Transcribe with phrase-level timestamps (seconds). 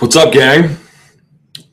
[0.00, 0.76] What's up, gang?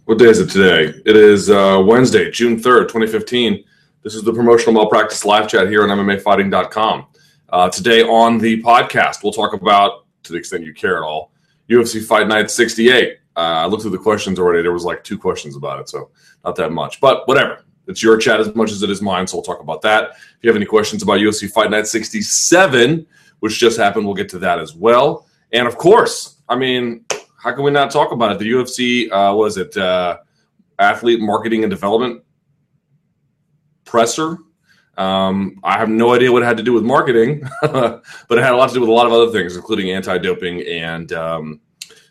[0.06, 0.98] What day is it today?
[1.06, 3.66] It is uh, Wednesday, June 3rd, 2015.
[4.02, 7.08] This is the Promotional Malpractice live chat here on MMAfighting.com.
[7.50, 11.32] Uh, today on the podcast, we'll talk about, to the extent you care at all,
[11.70, 13.18] UFC Fight Night 68.
[13.36, 14.62] Uh, I looked through the questions already.
[14.62, 16.12] There was like two questions about it, so
[16.46, 17.02] not that much.
[17.02, 17.66] But whatever.
[17.88, 20.12] It's your chat as much as it is mine, so we'll talk about that.
[20.12, 23.06] If you have any questions about UFC Fight Night 67,
[23.40, 25.28] which just happened, we'll get to that as well.
[25.52, 27.06] And of course, I mean,
[27.42, 28.40] how can we not talk about it?
[28.40, 30.18] The UFC, uh, was it uh,
[30.78, 32.24] athlete marketing and development
[33.86, 34.38] presser?
[34.98, 38.52] Um, I have no idea what it had to do with marketing, but it had
[38.52, 41.62] a lot to do with a lot of other things, including anti-doping and um,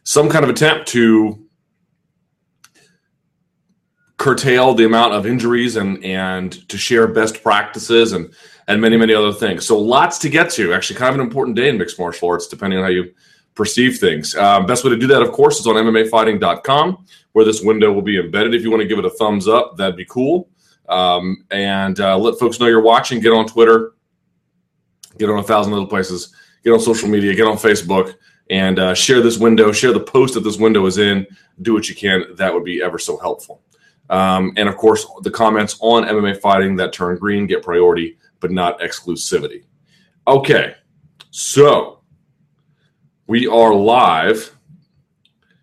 [0.05, 1.47] some kind of attempt to
[4.17, 8.35] curtail the amount of injuries and and to share best practices and
[8.69, 9.67] and many many other things.
[9.67, 10.73] So lots to get to.
[10.73, 13.13] Actually, kind of an important day in mixed martial arts, depending on how you
[13.61, 14.35] perceive things.
[14.37, 18.01] Um, best way to do that, of course, is on MMAfighting.com, where this window will
[18.01, 18.55] be embedded.
[18.55, 20.49] If you want to give it a thumbs up, that'd be cool.
[20.89, 23.21] Um, and uh, let folks know you're watching.
[23.21, 23.93] Get on Twitter,
[25.19, 28.15] get on a thousand little places, get on social media, get on Facebook,
[28.49, 31.27] and uh, share this window, share the post that this window is in.
[31.61, 32.35] Do what you can.
[32.37, 33.61] That would be ever so helpful.
[34.09, 38.51] Um, and of course, the comments on MMA fighting that turn green get priority, but
[38.53, 39.65] not exclusivity.
[40.27, 40.77] Okay,
[41.31, 42.00] so
[43.31, 44.57] we are live,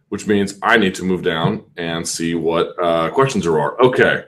[0.08, 3.78] which means I need to move down and see what uh, questions there are.
[3.82, 4.24] Okay.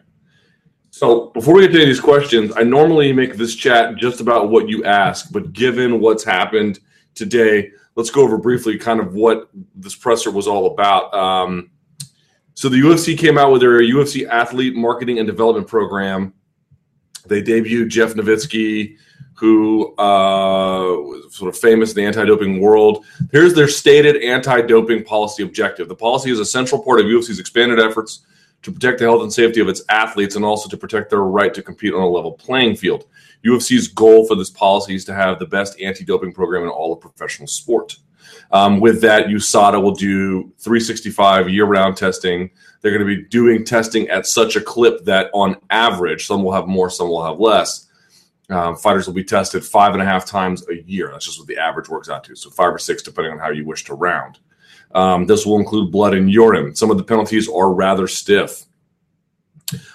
[0.89, 4.19] So before we get to any of these questions, I normally make this chat just
[4.19, 6.81] about what you ask, but given what's happened
[7.15, 11.13] today, let's go over briefly kind of what this presser was all about.
[11.13, 11.71] Um,
[12.55, 16.33] so the UFC came out with their UFC athlete marketing and development program.
[17.25, 18.97] They debuted Jeff Novitzky,
[19.39, 23.05] who uh, was sort of famous in the anti-doping world.
[23.31, 25.87] Here's their stated anti-doping policy objective.
[25.87, 28.25] The policy is a central part of UFC's expanded efforts
[28.63, 31.53] to protect the health and safety of its athletes and also to protect their right
[31.53, 33.05] to compete on a level playing field.
[33.45, 36.99] UFC's goal for this policy is to have the best anti-doping program in all of
[36.99, 37.95] professional sport.
[38.51, 42.49] Um, with that, USADA will do 365 year-round testing.
[42.81, 46.51] They're going to be doing testing at such a clip that, on average, some will
[46.51, 47.85] have more, some will have less
[48.49, 51.09] um, fighters will be tested five and a half times a year.
[51.11, 52.35] That's just what the average works out to.
[52.35, 54.39] So five or six, depending on how you wish to round.
[54.93, 56.75] Um, this will include blood and urine.
[56.75, 58.65] Some of the penalties are rather stiff.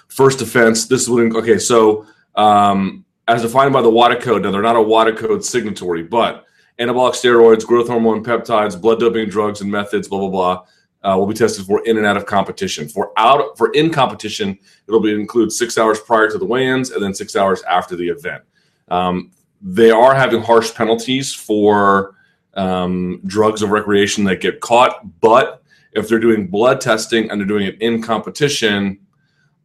[0.07, 0.87] First offense.
[0.87, 1.59] This would okay.
[1.59, 2.05] So
[2.35, 4.43] um, as defined by the WADA code.
[4.43, 6.45] Now they're not a WADA code signatory, but
[6.79, 10.07] anabolic steroids, growth hormone, peptides, blood doping drugs, and methods.
[10.07, 10.65] Blah blah blah
[11.05, 12.89] uh, will be tested for in and out of competition.
[12.89, 14.57] For out for in competition,
[14.87, 18.09] it'll be include six hours prior to the weigh-ins and then six hours after the
[18.09, 18.43] event.
[18.87, 22.15] Um, they are having harsh penalties for
[22.55, 27.47] um, drugs of recreation that get caught, but if they're doing blood testing and they're
[27.47, 28.99] doing it in competition,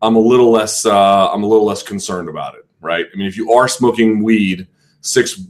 [0.03, 2.67] I'm a little less uh, I'm a little less concerned about it.
[2.83, 3.07] Right?
[3.13, 4.67] I mean, if you are smoking weed
[5.01, 5.41] six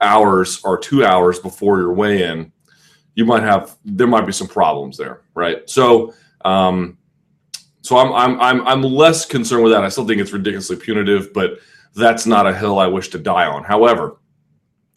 [0.00, 2.52] hours or two hours before your weigh-in
[3.18, 5.68] you might have there might be some problems there, right?
[5.68, 6.14] So,
[6.44, 6.96] um,
[7.80, 9.82] so I'm I'm I'm I'm less concerned with that.
[9.82, 11.58] I still think it's ridiculously punitive, but
[11.96, 13.64] that's not a hill I wish to die on.
[13.64, 14.18] However,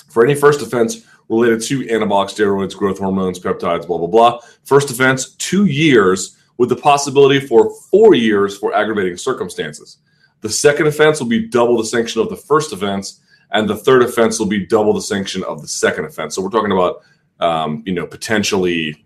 [0.07, 4.91] for any first offense related to anabolic steroids, growth hormones, peptides, blah blah blah, first
[4.91, 9.97] offense two years with the possibility for four years for aggravating circumstances.
[10.41, 14.03] The second offense will be double the sanction of the first offense, and the third
[14.03, 16.35] offense will be double the sanction of the second offense.
[16.35, 17.01] So we're talking about
[17.41, 19.05] um, you know, potentially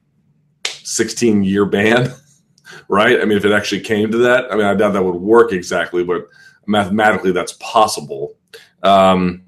[0.66, 2.14] 16 year ban,
[2.88, 3.20] right?
[3.22, 5.54] I mean, if it actually came to that, I mean, I doubt that would work
[5.54, 6.28] exactly, but
[6.68, 8.36] mathematically that's possible.
[8.84, 9.44] Um,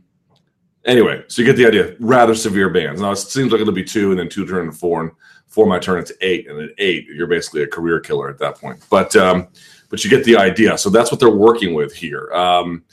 [0.86, 1.96] anyway, so you get the idea.
[2.00, 3.02] Rather severe bans.
[3.02, 5.12] Now it seems like it'll be two, and then two turn to four, and
[5.48, 8.60] four might turn into eight, and at eight, you're basically a career killer at that
[8.60, 8.84] point.
[8.90, 9.48] But um,
[9.90, 10.78] but you get the idea.
[10.78, 12.32] So that's what they're working with here.
[12.34, 12.84] Um,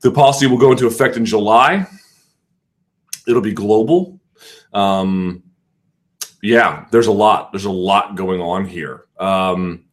[0.00, 1.86] the policy will go into effect in July.
[3.26, 4.19] It'll be global.
[4.72, 5.42] Um,
[6.42, 7.52] yeah, there's a lot.
[7.52, 9.06] There's a lot going on here.
[9.18, 9.84] Um,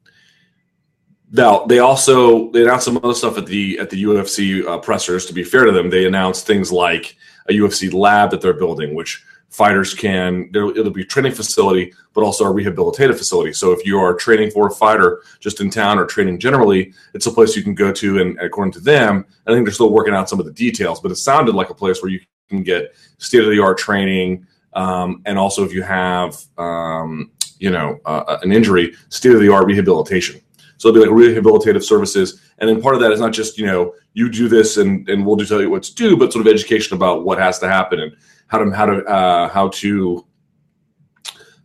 [1.31, 5.25] now they also they announced some other stuff at the at the UFC uh, pressers.
[5.25, 7.15] To be fair to them, they announced things like
[7.49, 10.49] a UFC lab that they're building, which fighters can.
[10.53, 13.53] It'll be a training facility, but also a rehabilitative facility.
[13.53, 17.25] So if you are training for a fighter just in town or training generally, it's
[17.25, 18.19] a place you can go to.
[18.19, 21.11] And according to them, I think they're still working out some of the details, but
[21.11, 22.19] it sounded like a place where you
[22.49, 24.45] can get state of the art training
[24.77, 29.51] um, and also, if you have, um, you know, uh, an injury, state of the
[29.51, 30.39] art rehabilitation.
[30.77, 32.39] So it'll be like rehabilitative services.
[32.59, 35.25] And then part of that is not just, you know, you do this and, and
[35.25, 37.67] we'll just tell you what to do, but sort of education about what has to
[37.67, 38.15] happen and
[38.45, 40.23] how to, how to, uh, how to,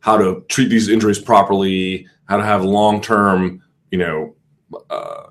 [0.01, 4.35] how to treat these injuries properly, how to have long term, you know,
[4.89, 5.25] uh,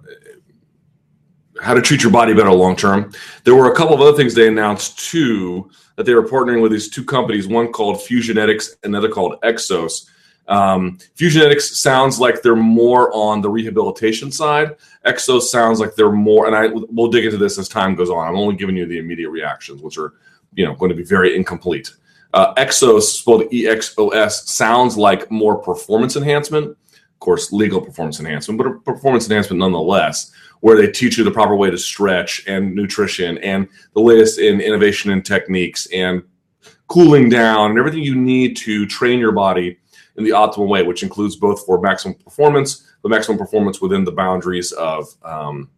[1.62, 3.13] how to treat your body better long term.
[3.44, 6.72] There were a couple of other things they announced too that they were partnering with
[6.72, 10.08] these two companies, one called Fusionetics, another called Exos.
[10.48, 14.75] Um, Fusionetics sounds like they're more on the rehabilitation side.
[15.06, 18.28] Exos sounds like they're more, and I we'll dig into this as time goes on.
[18.28, 20.13] I'm only giving you the immediate reactions, which are
[20.56, 21.94] you know going to be very incomplete.
[22.34, 26.69] Uh, Exos, spelled E X O S, sounds like more performance enhancement.
[26.69, 30.31] Of course, legal performance enhancement, but a performance enhancement nonetheless
[30.62, 34.62] where they teach you the proper way to stretch and nutrition and the latest in
[34.62, 36.24] innovation and techniques and
[36.88, 39.78] cooling down and everything you need to train your body
[40.18, 44.12] in the optimal way, which includes both for maximum performance, the maximum performance within the
[44.12, 45.69] boundaries of um,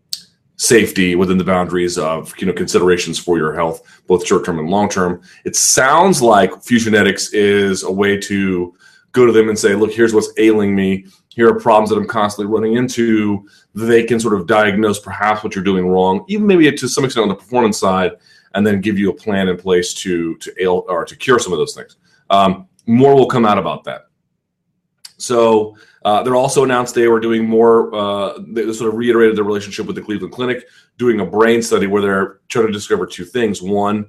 [0.58, 4.70] safety, within the boundaries of you know considerations for your health, both short term and
[4.70, 5.22] long term.
[5.46, 8.74] It sounds like Fusionetics is a way to
[9.12, 11.06] go to them and say, look, here's what's ailing me.
[11.36, 13.48] Here are problems that I'm constantly running into.
[13.74, 17.24] They can sort of diagnose perhaps what you're doing wrong, even maybe to some extent
[17.24, 18.12] on the performance side,
[18.54, 21.52] and then give you a plan in place to to ail or to cure some
[21.52, 21.98] of those things.
[22.30, 24.08] Um, more will come out about that.
[25.18, 25.76] So
[26.06, 27.94] uh, they're also announced they were doing more.
[27.96, 30.66] Uh, they sort of reiterated their relationship with the Cleveland Clinic,
[30.98, 33.62] doing a brain study where they're trying to discover two things.
[33.62, 34.06] One,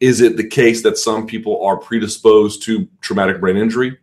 [0.00, 3.96] is it the case that some people are predisposed to traumatic brain injury?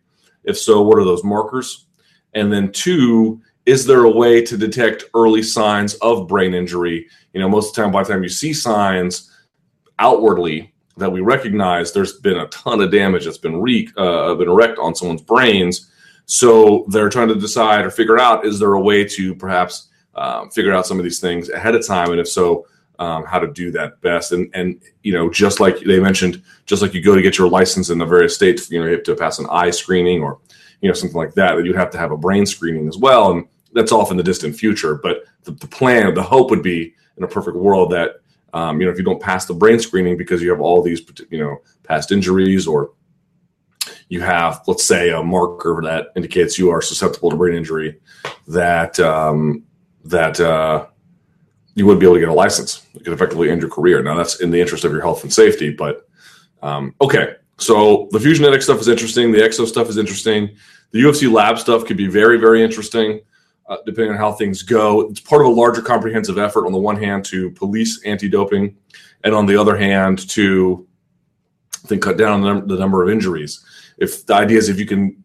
[0.44, 1.86] If so, what are those markers?
[2.36, 7.08] And then two, is there a way to detect early signs of brain injury?
[7.34, 9.32] You know, most of the time, by the time you see signs
[10.00, 14.50] outwardly that we recognize, there's been a ton of damage that's been re- uh, been
[14.50, 15.90] wrecked on someone's brains.
[16.26, 20.50] So they're trying to decide or figure out: is there a way to perhaps um,
[20.52, 22.12] figure out some of these things ahead of time?
[22.12, 22.68] And if so,
[23.00, 24.32] um, how to do that best.
[24.32, 27.50] And and you know, just like they mentioned, just like you go to get your
[27.50, 30.40] license in the various states, you know, you have to pass an eye screening or
[30.84, 31.56] you know something like that.
[31.56, 34.24] That you have to have a brain screening as well, and that's off in the
[34.24, 34.96] distant future.
[34.96, 38.18] But the, the plan, the hope would be in a perfect world that
[38.54, 41.02] um, you know if you don't pass the brain screening because you have all these
[41.30, 42.92] you know past injuries or
[44.10, 48.00] you have let's say a marker that indicates you are susceptible to brain injury
[48.48, 49.64] that um,
[50.04, 50.86] that uh,
[51.76, 52.86] you wouldn't be able to get a license.
[52.94, 54.04] it could effectively end your career.
[54.04, 56.08] Now that's in the interest of your health and safety, but
[56.62, 57.36] um, okay.
[57.58, 59.32] So the Fusionetics stuff is interesting.
[59.32, 60.56] The Exo stuff is interesting.
[60.94, 63.19] The UFC lab stuff could be very, very interesting,
[63.68, 65.01] uh, depending on how things go.
[65.10, 66.68] It's part of a larger comprehensive effort.
[66.68, 68.78] On the one hand, to police anti-doping,
[69.24, 70.88] and on the other hand, to
[71.84, 73.66] I think cut down the, num- the number of injuries.
[73.98, 75.24] If the idea is if you can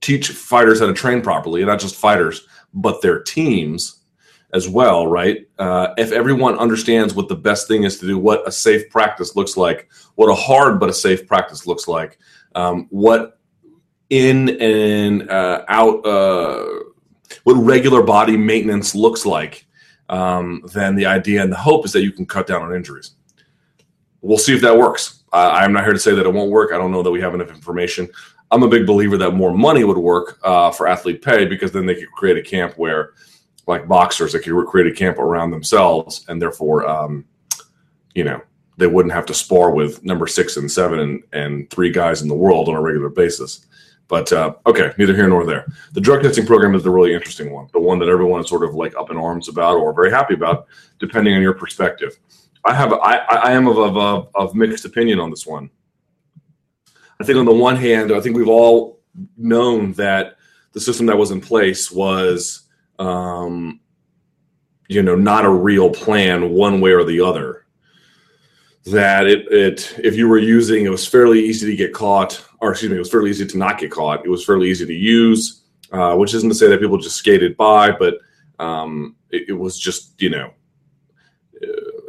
[0.00, 4.00] teach fighters how to train properly, and not just fighters, but their teams
[4.54, 5.46] as well, right?
[5.58, 9.36] Uh, if everyone understands what the best thing is to do, what a safe practice
[9.36, 12.18] looks like, what a hard but a safe practice looks like,
[12.54, 13.39] um, what
[14.10, 16.66] in and uh, out, uh,
[17.44, 19.66] what regular body maintenance looks like,
[20.08, 23.12] um, then the idea and the hope is that you can cut down on injuries.
[24.20, 25.22] We'll see if that works.
[25.32, 26.72] I'm not here to say that it won't work.
[26.72, 28.08] I don't know that we have enough information.
[28.50, 31.86] I'm a big believer that more money would work uh, for athlete pay because then
[31.86, 33.12] they could create a camp where
[33.68, 37.24] like boxers they could create a camp around themselves, and therefore, um,
[38.14, 38.42] you know,
[38.76, 42.28] they wouldn't have to spar with number six and seven and, and three guys in
[42.28, 43.66] the world on a regular basis.
[44.10, 45.66] But uh, okay, neither here nor there.
[45.92, 48.64] The drug testing program is the really interesting one, the one that everyone is sort
[48.64, 50.66] of like up in arms about or very happy about,
[50.98, 52.18] depending on your perspective.
[52.64, 55.70] I have I, I am of, of, of mixed opinion on this one.
[57.20, 59.00] I think on the one hand, I think we've all
[59.36, 60.36] known that
[60.72, 63.80] the system that was in place was um,
[64.88, 67.64] you know, not a real plan one way or the other.
[68.86, 72.72] That it, it, if you were using, it was fairly easy to get caught, or
[72.72, 74.24] excuse me, it was fairly easy to not get caught.
[74.24, 75.62] It was fairly easy to use,
[75.92, 78.18] uh, which isn't to say that people just skated by, but
[78.58, 80.52] um, it, it, was just, you know,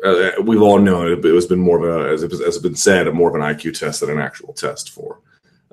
[0.03, 2.58] uh, uh we've all known it, it has been more of a, as, it, has
[2.58, 5.22] been said, a more of an IQ test than an actual test for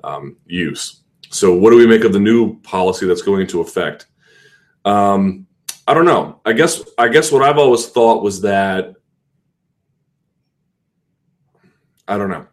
[0.03, 1.01] um, use.
[1.29, 4.07] So, what do we make of the new policy that's going into effect?
[4.85, 5.45] Um,
[5.87, 6.39] I don't know.
[6.45, 8.95] I guess I guess what I've always thought was that
[12.07, 12.47] I don't know.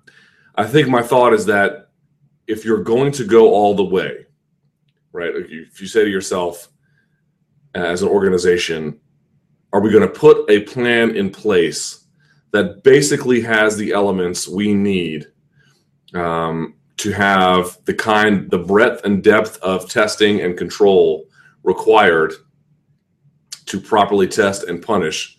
[0.54, 1.85] I think my thought is that
[2.46, 4.26] if you're going to go all the way,
[5.12, 5.32] right?
[5.34, 6.68] If you say to yourself
[7.74, 9.00] as an organization,
[9.72, 12.04] are we going to put a plan in place
[12.52, 15.26] that basically has the elements we need
[16.14, 21.26] um, to have the kind, the breadth and depth of testing and control
[21.62, 22.32] required
[23.66, 25.36] to properly test and punish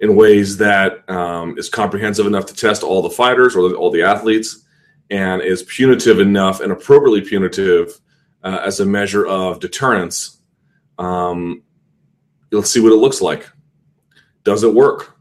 [0.00, 4.02] in ways that um, is comprehensive enough to test all the fighters or all the
[4.02, 4.63] athletes
[5.10, 8.00] and is punitive enough and appropriately punitive
[8.42, 10.38] uh, as a measure of deterrence,
[10.98, 11.62] um,
[12.52, 13.48] let's see what it looks like.
[14.44, 15.16] Does it work?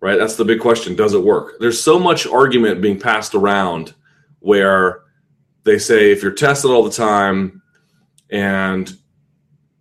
[0.00, 0.18] Right?
[0.18, 0.94] That's the big question.
[0.94, 1.54] Does it work?
[1.58, 3.94] There's so much argument being passed around
[4.40, 5.02] where
[5.64, 7.62] they say if you're tested all the time
[8.30, 8.96] and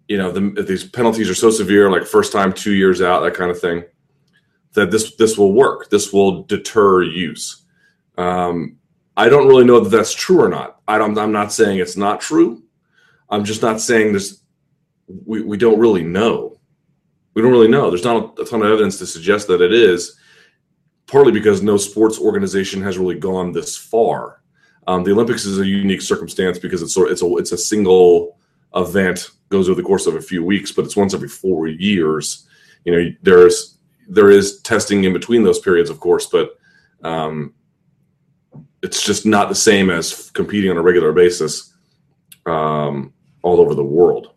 [0.08, 3.34] you know the, these penalties are so severe like first time two years out that
[3.34, 3.84] kind of thing
[4.74, 7.65] that this this will work this will deter use
[8.18, 8.78] um,
[9.18, 10.82] i don't really know that that's true or not.
[10.88, 12.64] I don't, i'm not saying it's not true.
[13.30, 14.42] I'm just not saying this
[15.08, 16.60] we, we don't really know.
[17.34, 17.90] We don't really know.
[17.90, 20.18] There's not a ton of evidence to suggest that it is
[21.08, 24.42] partly because no sports organization has really gone this far.
[24.88, 27.58] Um, the olympics is a unique circumstance because it's sort of, it's a it's a
[27.58, 28.38] single
[28.76, 32.48] event goes over the course of a few weeks, but it's once every four years.
[32.84, 36.58] You know, there's there is testing in between those periods, of course, but
[37.04, 37.55] um,
[38.86, 41.74] it's just not the same as competing on a regular basis
[42.46, 43.12] um,
[43.42, 44.34] all over the world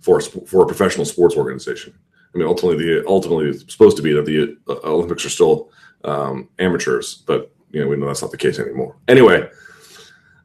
[0.00, 1.92] for a, for a professional sports organization.
[2.34, 5.70] I mean, ultimately, the ultimately it's supposed to be that the uh, Olympics are still
[6.04, 8.96] um, amateurs, but you know we know that's not the case anymore.
[9.08, 9.46] Anyway,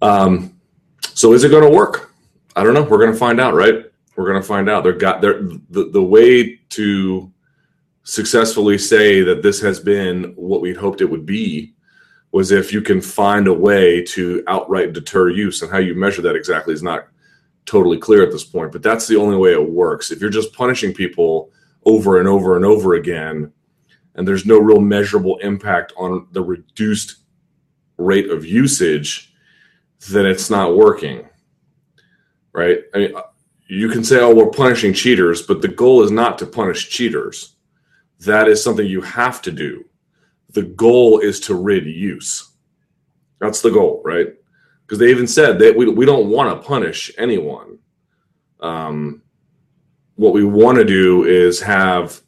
[0.01, 0.60] um,
[1.13, 2.13] so is it going to work?
[2.58, 2.84] I don't know.
[2.84, 3.86] We're going to find out, right?
[4.17, 4.84] We're going to find out.
[4.84, 7.31] They're got their the, the way to
[8.03, 11.74] successfully say that this has been what we'd hoped it would be
[12.31, 16.21] was if you can find a way to outright deter use and how you measure
[16.21, 17.07] that exactly is not
[17.65, 20.53] totally clear at this point but that's the only way it works if you're just
[20.53, 21.51] punishing people
[21.85, 23.51] over and over and over again
[24.15, 27.17] and there's no real measurable impact on the reduced
[27.97, 29.33] rate of usage
[30.09, 31.27] then it's not working
[32.53, 32.79] right?
[32.93, 33.13] I mean,
[33.67, 37.55] you can say, oh, we're punishing cheaters, but the goal is not to punish cheaters.
[38.19, 39.85] That is something you have to do.
[40.53, 42.51] The goal is to rid use.
[43.39, 44.34] That's the goal, right?
[44.86, 47.79] Because they even said that we, we don't want to punish anyone.
[48.60, 49.22] Um,
[50.15, 52.22] what we want to do is have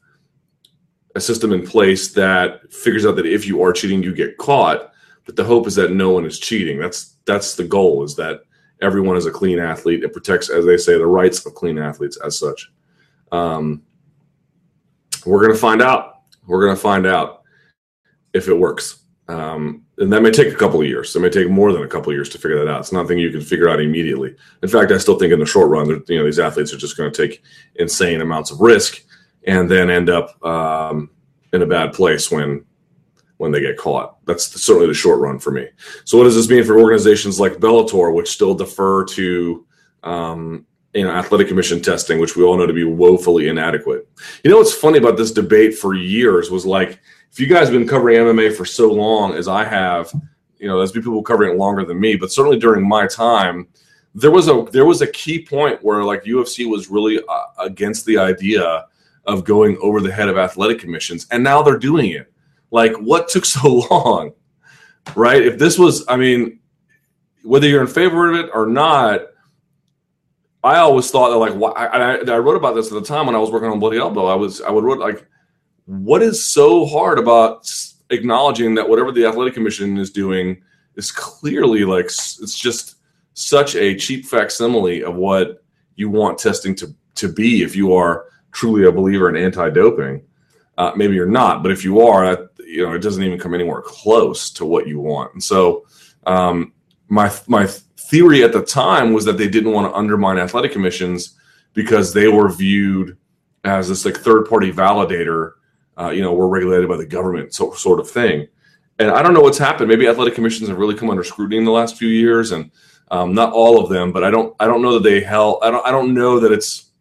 [1.15, 4.92] a system in place that figures out that if you are cheating, you get caught.
[5.25, 6.80] But the hope is that no one is cheating.
[6.80, 8.03] That's that's the goal.
[8.03, 8.42] Is that
[8.82, 10.03] everyone is a clean athlete.
[10.03, 12.72] It protects, as they say, the rights of clean athletes as such.
[13.32, 13.84] Um,
[15.25, 16.22] we're going to find out.
[16.46, 17.43] We're going to find out
[18.34, 19.00] if it works.
[19.28, 21.16] Um, and that may take a couple of years.
[21.16, 22.82] It may take more than a couple of years to figure that out.
[22.82, 24.36] It's nothing you can figure out immediately.
[24.62, 26.98] In fact, I still think in the short run, you know, these athletes are just
[26.98, 27.42] going to take
[27.75, 29.04] insane amounts of risk
[29.46, 31.10] and then end up um,
[31.54, 32.66] in a bad place when
[33.38, 34.24] when they get caught.
[34.25, 35.68] That's certainly the short run for me.
[36.06, 39.66] So, what does this mean for organizations like Bellator, which still defer to
[40.04, 44.08] um, you know athletic commission testing, which we all know to be woefully inadequate?
[44.44, 47.00] You know what's funny about this debate for years was like,
[47.32, 50.12] if you guys have been covering MMA for so long as I have,
[50.58, 53.68] you know, there's people covering it longer than me, but certainly during my time.
[54.16, 58.06] There was a there was a key point where like UFC was really uh, against
[58.06, 58.86] the idea
[59.26, 62.32] of going over the head of athletic commissions, and now they're doing it
[62.74, 64.34] like, what took so long?
[65.16, 65.44] Right?
[65.44, 66.60] If this was, I mean,
[67.44, 69.22] whether you're in favor of it or not,
[70.63, 73.36] I always thought that like why, I, I, wrote about this at the time when
[73.36, 74.27] I was working on Bloody Elbow.
[74.27, 75.27] I was I would write like,
[75.86, 77.70] what is so hard about
[78.10, 80.62] acknowledging that whatever the athletic commission is doing
[80.96, 82.96] is clearly like it's just
[83.34, 85.63] such a cheap facsimile of what
[85.96, 90.24] you want testing to to be if you are truly a believer in anti-doping.
[90.77, 93.82] Uh, maybe you're not, but if you are, you know, it doesn't even come anywhere
[93.82, 95.32] close to what you want.
[95.34, 95.86] And so,
[96.25, 96.74] um,
[97.10, 97.67] my my
[98.13, 101.36] theory at the time was that they didn't want to undermine athletic commissions
[101.74, 103.17] because they were viewed
[103.63, 105.53] as this like third party validator.
[106.00, 108.48] Uh, you know, we're regulated by the government, so, sort of thing.
[109.00, 109.89] And I don't know what's happened.
[109.89, 112.70] Maybe athletic commissions have really come under scrutiny in the last few years, and
[113.10, 115.63] um, not all of them, but I don't I don't know that they held.
[115.63, 116.91] I don't I don't know that it's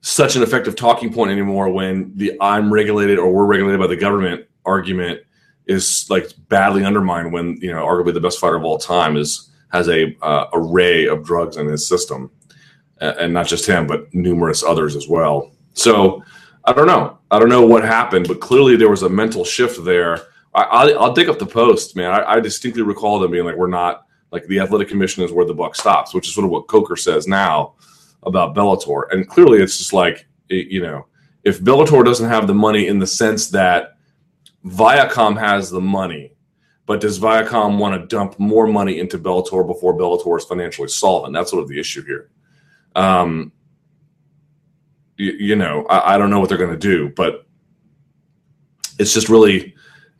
[0.00, 3.96] such an effective talking point anymore when the I'm regulated or we're regulated by the
[3.96, 5.20] government argument
[5.66, 9.50] is like badly undermined when you know arguably the best fighter of all time is
[9.70, 12.30] has a uh, array of drugs in his system
[13.00, 15.52] and not just him but numerous others as well.
[15.74, 16.22] So
[16.64, 17.18] i don't know.
[17.30, 20.20] I don't know what happened but clearly there was a mental shift there.
[20.54, 22.10] I, will dig up the post man.
[22.10, 25.46] I, I distinctly recall them being like we're not like the athletic commission is where
[25.46, 27.74] the buck stops which is sort of what coker says now
[28.22, 29.04] about Bellator.
[29.10, 31.06] And clearly, it's just like, you know,
[31.44, 33.96] if Bellator doesn't have the money in the sense that
[34.64, 36.32] Viacom has the money,
[36.88, 41.34] but does Viacom want to dump more money into Bellator before Bellator is financially solvent?
[41.34, 42.30] That's sort of the issue here.
[42.96, 43.52] Um,
[45.18, 47.46] you, you know, I, I don't know what they're going to do, but
[48.98, 49.74] it's just really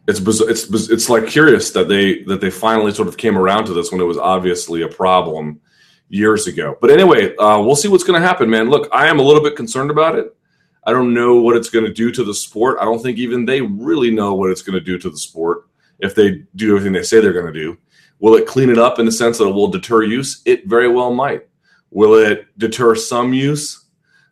[0.07, 3.73] it's it's it's like curious that they that they finally sort of came around to
[3.73, 5.63] this when it was obviously a problem
[6.11, 6.77] years ago.
[6.83, 8.69] But anyway, uh, we'll see what's going to happen, man.
[8.69, 10.37] Look, I am a little bit concerned about it.
[10.85, 12.77] I don't know what it's going to do to the sport.
[12.79, 15.68] I don't think even they really know what it's going to do to the sport
[15.99, 17.77] if they do everything they say they're going to do.
[18.21, 20.43] Will it clean it up in the sense that it will deter use?
[20.45, 21.47] It very well might.
[21.91, 23.85] Will it deter some use,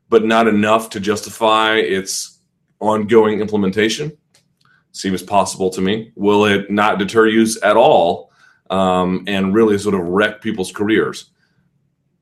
[0.09, 2.41] but not enough to justify its
[2.81, 4.17] ongoing implementation?
[4.93, 6.13] Seems possible to me.
[6.17, 8.33] Will it not deter use at all
[8.71, 11.31] um, and really sort of wreck people's careers?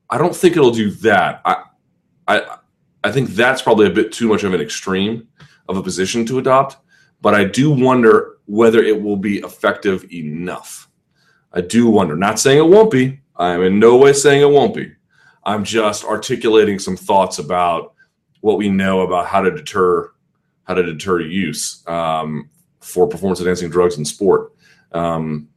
[0.09, 1.41] I don't think it'll do that.
[1.45, 1.63] I,
[2.27, 2.57] I,
[3.03, 5.27] I think that's probably a bit too much of an extreme
[5.67, 6.77] of a position to adopt.
[7.21, 10.89] But I do wonder whether it will be effective enough.
[11.53, 12.15] I do wonder.
[12.15, 13.19] Not saying it won't be.
[13.37, 14.91] I'm in no way saying it won't be.
[15.43, 17.93] I'm just articulating some thoughts about
[18.41, 20.11] what we know about how to deter
[20.63, 22.49] how to deter use um,
[22.79, 24.53] for performance enhancing drugs in sport,
[24.91, 25.47] um,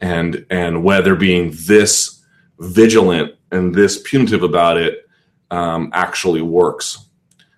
[0.00, 2.24] and and whether being this
[2.58, 5.08] vigilant and this punitive about it
[5.50, 7.06] um, actually works.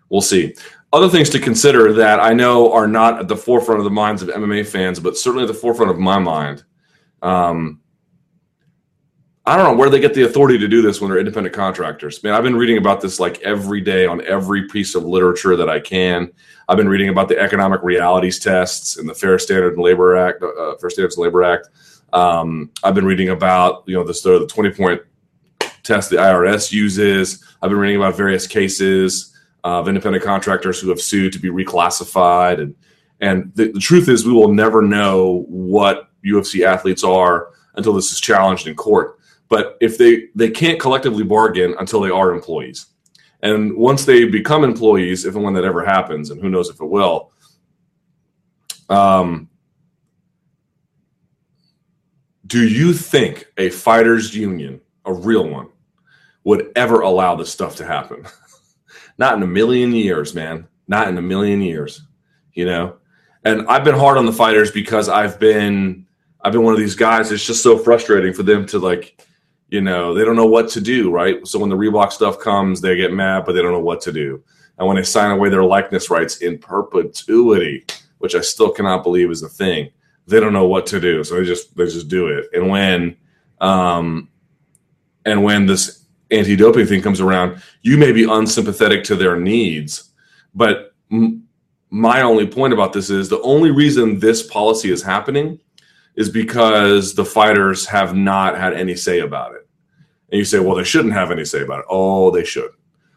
[0.09, 0.55] We'll see.
[0.93, 4.23] Other things to consider that I know are not at the forefront of the minds
[4.23, 6.65] of MMA fans, but certainly at the forefront of my mind.
[7.21, 7.81] Um,
[9.45, 12.23] I don't know where they get the authority to do this when they're independent contractors.
[12.23, 15.69] Man, I've been reading about this like every day on every piece of literature that
[15.69, 16.31] I can.
[16.69, 20.43] I've been reading about the economic realities tests and the Fair Standard and Labor Act,
[20.43, 21.69] uh, Fair Standards and Labor Act.
[22.13, 25.03] Um, I've been reading about you know the the twenty point
[25.83, 27.45] test the IRS uses.
[27.63, 29.35] I've been reading about various cases
[29.65, 32.75] of independent contractors who have sued to be reclassified, and
[33.21, 38.13] and the, the truth is we will never know what UFC athletes are until this
[38.13, 39.19] is challenged in court.
[39.49, 42.87] But if they they can't collectively bargain until they are employees,
[43.43, 46.81] and once they become employees, if and when that ever happens, and who knows if
[46.81, 47.33] it will,
[48.89, 49.49] um,
[52.47, 55.69] do you think a fighters union, a real one,
[56.45, 58.25] would ever allow this stuff to happen?
[59.19, 60.67] Not in a million years, man.
[60.87, 62.03] Not in a million years.
[62.53, 62.97] You know,
[63.45, 66.07] and I've been hard on the fighters because I've been
[66.41, 67.31] I've been one of these guys.
[67.31, 69.21] It's just so frustrating for them to like
[69.69, 71.47] you know, they don't know what to do, right?
[71.47, 74.13] So when the Reebok stuff comes, they get mad, but they don't know what to
[74.13, 74.43] do.
[74.79, 77.85] And when they sign away their likeness rights in perpetuity,
[78.19, 79.91] which I still cannot believe is a thing,
[80.27, 81.23] they don't know what to do.
[81.25, 82.47] So they just they just do it.
[82.53, 83.17] And when
[83.61, 84.29] um
[85.25, 85.98] and when this
[86.31, 90.11] anti-doping thing comes around, you may be unsympathetic to their needs,
[90.55, 91.45] but m-
[91.91, 95.59] my only point about this is the only reason this policy is happening
[96.17, 99.67] is because the fighters have not had any say about it.
[100.31, 101.87] And you say, well, they shouldn't have any say about it.
[101.89, 102.71] Oh, they should.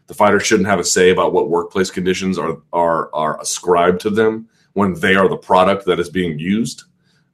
[0.06, 4.10] The fighters shouldn't have a say about what workplace conditions are are are ascribed to
[4.10, 6.84] them when they are the product that is being used.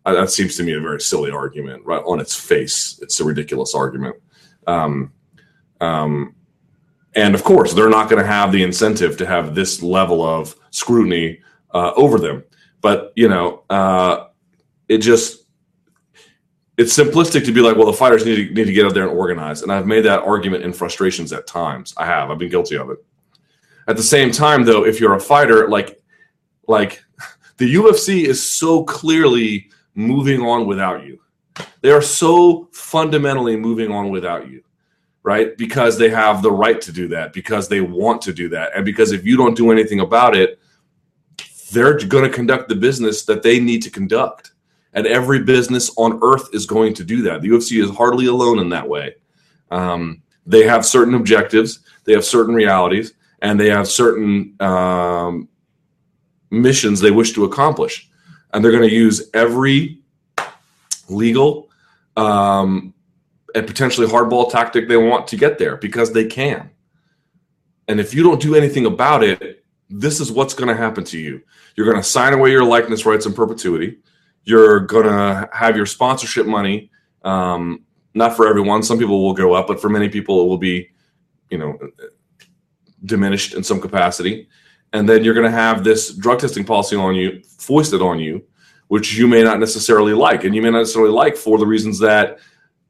[0.05, 2.99] Uh, that seems to me a very silly argument, right on its face.
[3.03, 4.17] It's a ridiculous argument.
[4.67, 5.13] Um,
[5.81, 6.35] um,
[7.15, 10.55] and of course, they're not going to have the incentive to have this level of
[10.71, 11.41] scrutiny
[11.73, 12.45] uh, over them.
[12.81, 14.27] But you know, uh,
[14.89, 15.45] it just
[16.77, 19.09] it's simplistic to be like, well, the fighters need to, need to get out there
[19.09, 19.63] and organize.
[19.63, 21.93] And I've made that argument in frustrations at times.
[21.97, 22.31] I have.
[22.31, 23.05] I've been guilty of it.
[23.89, 26.01] At the same time, though, if you're a fighter, like,
[26.69, 27.03] like
[27.57, 31.19] the UFC is so clearly moving on without you.
[31.81, 34.63] They are so fundamentally moving on without you,
[35.33, 35.57] right?
[35.57, 38.85] Because they have the right to do that, because they want to do that, and
[38.85, 40.59] because if you don't do anything about it,
[41.71, 44.53] they're going to conduct the business that they need to conduct
[44.95, 47.43] and every business on earth is going to do that.
[47.43, 49.15] The UFC is hardly alone in that way.
[49.71, 53.13] Um, they have certain objectives, they have certain realities,
[53.43, 55.49] and they have certain um,
[56.51, 58.11] missions they wish to accomplish.
[58.53, 60.01] And they're going to use every
[61.09, 61.69] legal
[62.17, 62.95] um,
[63.59, 66.71] and potentially hardball tactic they want to get there because they can.
[67.89, 71.19] And if you don't do anything about it, this is what's going to happen to
[71.19, 71.43] you.
[71.75, 73.99] You're going to sign away your likeness rights in perpetuity
[74.49, 76.91] you're gonna have your sponsorship money.
[77.23, 78.83] Um, not for everyone.
[78.83, 80.89] Some people will go up, but for many people, it will be,
[81.51, 81.79] you know,
[83.05, 84.49] diminished in some capacity.
[84.95, 88.43] And then you're going to have this drug testing policy on you, foisted on you,
[88.89, 91.99] which you may not necessarily like, and you may not necessarily like for the reasons
[91.99, 92.39] that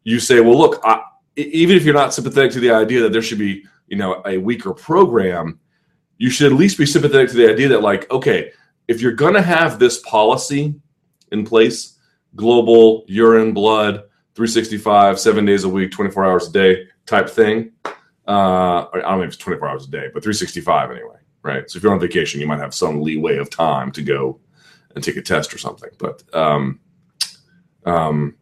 [0.08, 1.02] you say, well, look, I,
[1.36, 4.38] even if you're not sympathetic to the idea that there should be, you know, a
[4.38, 5.60] weaker program,
[6.16, 8.52] you should at least be sympathetic to the idea that, like, okay,
[8.88, 10.74] if you're going to have this policy
[11.30, 11.98] in place
[12.36, 13.96] global urine, blood,
[14.34, 17.72] 365, seven days a week, 24 hours a day type thing.
[18.26, 21.70] Uh, I don't know if it's 24 hours a day, but 365 anyway, right?
[21.70, 24.40] So if you're on vacation, you might have some leeway of time to go
[24.94, 25.90] and take a test or something.
[25.98, 26.80] But um,
[27.84, 28.38] um,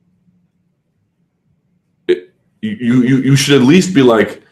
[2.70, 4.42] you you you should at least be like,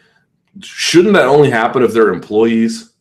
[0.61, 2.93] shouldn't that only happen if they're employees?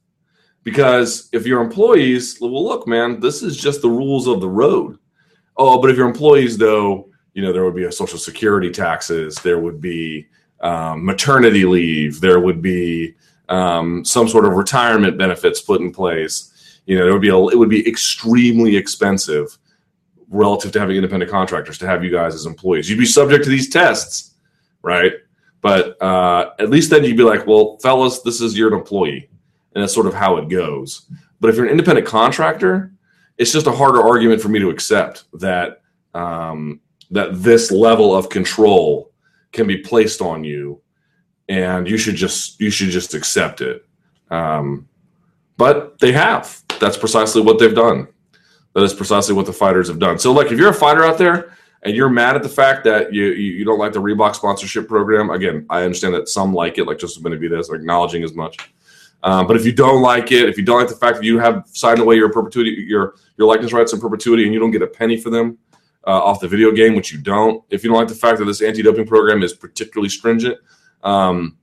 [0.62, 4.98] Because if you're employees, well, look, man, this is just the rules of the road.
[5.56, 9.36] Oh, but if you're employees, though, you know there would be a social security taxes,
[9.36, 10.26] there would be
[10.60, 13.14] um, maternity leave, there would be
[13.48, 16.80] um, some sort of retirement benefits put in place.
[16.86, 19.58] You know, it would be a, it would be extremely expensive
[20.28, 22.88] relative to having independent contractors to have you guys as employees.
[22.88, 24.33] You'd be subject to these tests,
[24.84, 25.12] right?
[25.60, 29.28] But uh, at least then you'd be like, well, fellas, this is your employee,
[29.74, 31.06] and that's sort of how it goes.
[31.40, 32.92] But if you're an independent contractor,
[33.38, 35.82] it's just a harder argument for me to accept that
[36.14, 39.10] um, that this level of control
[39.52, 40.80] can be placed on you
[41.48, 43.84] and you should just you should just accept it.
[44.30, 44.88] Um,
[45.56, 46.62] but they have.
[46.80, 48.08] That's precisely what they've done.
[48.74, 50.18] That is precisely what the fighters have done.
[50.18, 53.12] So, like, if you're a fighter out there and you're mad at the fact that
[53.12, 56.86] you you, don't like the Reebok sponsorship program, again, I understand that some like it,
[56.86, 58.56] like Joseph Benavidez, acknowledging as much.
[59.22, 61.38] Um, but if you don't like it, if you don't like the fact that you
[61.38, 64.82] have signed away your perpetuity, your your likeness rights in perpetuity, and you don't get
[64.82, 65.58] a penny for them
[66.06, 68.44] uh, off the video game, which you don't, if you don't like the fact that
[68.44, 70.58] this anti-doping program is particularly stringent,
[71.02, 71.56] um,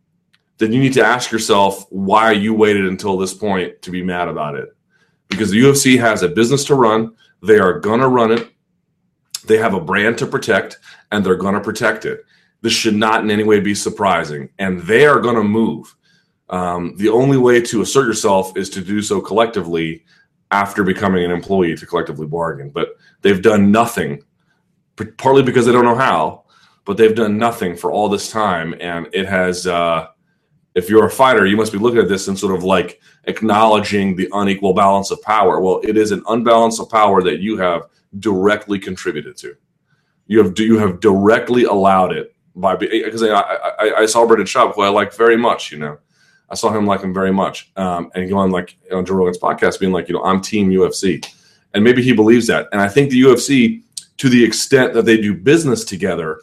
[0.57, 4.27] then you need to ask yourself why you waited until this point to be mad
[4.27, 4.75] about it.
[5.29, 8.51] Because the UFC has a business to run, they are gonna run it,
[9.47, 10.79] they have a brand to protect,
[11.11, 12.25] and they're gonna protect it.
[12.61, 15.95] This should not in any way be surprising, and they are gonna move.
[16.49, 20.05] Um, the only way to assert yourself is to do so collectively
[20.51, 22.69] after becoming an employee to collectively bargain.
[22.69, 24.23] But they've done nothing,
[25.17, 26.43] partly because they don't know how,
[26.85, 29.65] but they've done nothing for all this time, and it has.
[29.65, 30.07] Uh,
[30.75, 34.15] if you're a fighter, you must be looking at this and sort of like acknowledging
[34.15, 35.59] the unequal balance of power.
[35.59, 37.87] Well, it is an unbalance of power that you have
[38.19, 39.55] directly contributed to.
[40.27, 44.75] You have you have directly allowed it by because I, I, I saw Brendan Schaub,
[44.75, 45.71] who I like very much.
[45.71, 45.97] You know,
[46.49, 49.39] I saw him like him very much, um, and go on like on Joe Rogan's
[49.39, 51.25] podcast, being like, you know, I'm Team UFC,
[51.73, 52.69] and maybe he believes that.
[52.71, 53.83] And I think the UFC,
[54.17, 56.41] to the extent that they do business together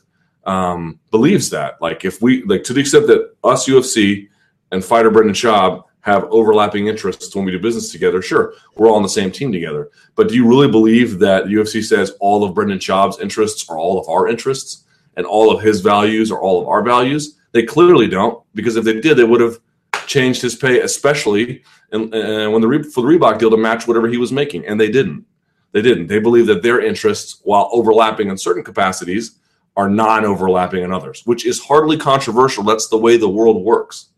[0.48, 1.80] um, believes that.
[1.80, 4.28] Like if we like to the extent that us UFC
[4.72, 8.96] and fighter Brendan Schaub have overlapping interests when we do business together, sure, we're all
[8.96, 9.90] on the same team together.
[10.16, 14.00] But do you really believe that UFC says all of Brendan Schaub's interests are all
[14.00, 14.84] of our interests
[15.16, 17.38] and all of his values are all of our values?
[17.52, 19.58] They clearly don't, because if they did, they would have
[20.06, 24.08] changed his pay, especially in, uh, when the for the Reebok deal to match whatever
[24.08, 25.26] he was making, and they didn't.
[25.72, 26.06] They didn't.
[26.06, 29.38] They believe that their interests, while overlapping in certain capacities,
[29.78, 32.64] are non overlapping in others, which is hardly controversial.
[32.64, 34.08] That's the way the world works.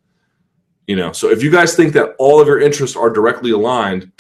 [0.87, 4.11] You know, so if you guys think that all of your interests are directly aligned,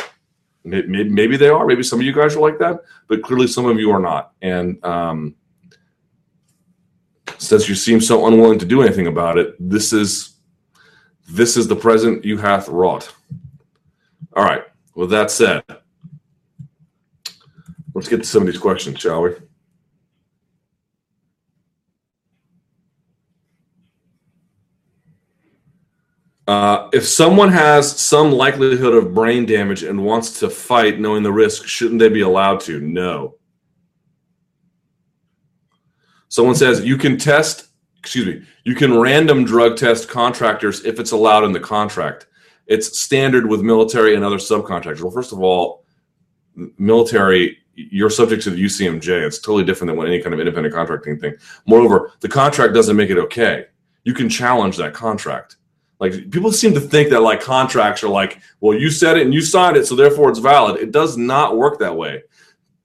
[0.64, 1.66] maybe, maybe they are.
[1.66, 4.34] Maybe some of you guys are like that, but clearly some of you are not.
[4.42, 5.34] And um,
[7.38, 10.36] since you seem so unwilling to do anything about it, this is
[11.26, 13.14] this is the present you hath wrought.
[14.36, 14.64] All right.
[14.94, 15.64] With that said,
[17.94, 19.30] let's get to some of these questions, shall we?
[26.50, 31.30] Uh, if someone has some likelihood of brain damage and wants to fight knowing the
[31.30, 32.80] risk, shouldn't they be allowed to?
[32.80, 33.36] No.
[36.26, 37.68] Someone says you can test,
[38.00, 42.26] excuse me, you can random drug test contractors if it's allowed in the contract.
[42.66, 45.02] It's standard with military and other subcontractors.
[45.02, 45.84] Well, first of all,
[46.78, 49.24] military, you're subject to the UCMJ.
[49.24, 51.36] It's totally different than any kind of independent contracting thing.
[51.66, 53.66] Moreover, the contract doesn't make it okay.
[54.02, 55.54] You can challenge that contract
[56.00, 59.34] like people seem to think that like contracts are like, well, you said it and
[59.34, 60.80] you signed it, so therefore it's valid.
[60.80, 62.22] It does not work that way.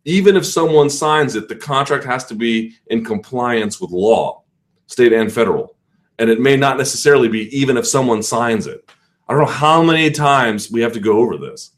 [0.04, 4.44] Even if someone signs it, the contract has to be in compliance with law,
[4.88, 5.76] state and federal.
[6.20, 8.88] And it may not necessarily be even if someone signs it.
[9.28, 11.72] I don't know how many times we have to go over this.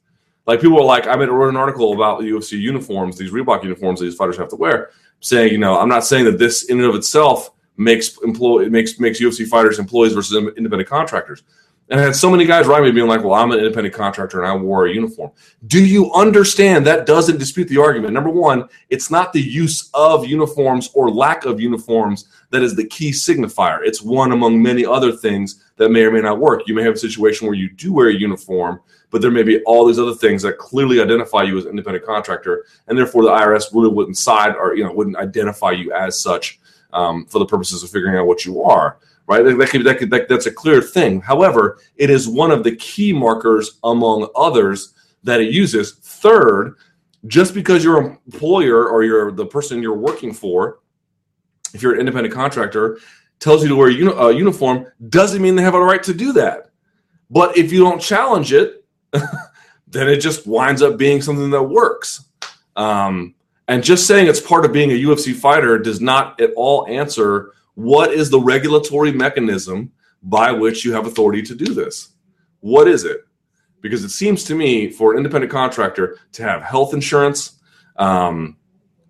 [0.48, 4.00] Like people are like, I wrote an article about the UFC uniforms, these Reebok uniforms
[4.00, 6.90] these fighters have to wear, saying, you know, I'm not saying that this in and
[6.90, 11.44] of itself makes employ makes makes UFC fighters employees versus independent contractors.
[11.90, 14.44] And I had so many guys write me being like, "Well, I'm an independent contractor
[14.44, 15.32] and I wore a uniform."
[15.68, 18.14] Do you understand that doesn't dispute the argument?
[18.14, 22.86] Number one, it's not the use of uniforms or lack of uniforms that is the
[22.88, 23.80] key signifier.
[23.84, 26.64] It's one among many other things that may or may not work.
[26.68, 29.62] You may have a situation where you do wear a uniform, but there may be
[29.62, 33.30] all these other things that clearly identify you as an independent contractor, and therefore the
[33.30, 36.60] IRS really wouldn't side or you know wouldn't identify you as such
[36.94, 38.98] um, for the purposes of figuring out what you are.
[39.28, 41.20] Right, that, could, that, could, that, that's a clear thing.
[41.20, 45.96] However, it is one of the key markers among others that it uses.
[45.96, 46.76] Third,
[47.26, 50.80] just because your employer or you're the person you're working for,
[51.74, 53.00] if you're an independent contractor,
[53.40, 56.14] tells you to wear a uni- uh, uniform, doesn't mean they have a right to
[56.14, 56.70] do that.
[57.30, 58.86] But if you don't challenge it,
[59.88, 62.26] then it just winds up being something that works.
[62.76, 63.36] Um,
[63.68, 67.52] and just saying it's part of being a UFC fighter does not at all answer
[67.76, 69.92] what is the regulatory mechanism
[70.24, 72.10] by which you have authority to do this.
[72.62, 73.22] What is it?
[73.82, 77.60] Because it seems to me for an independent contractor to have health insurance,
[77.98, 78.58] um,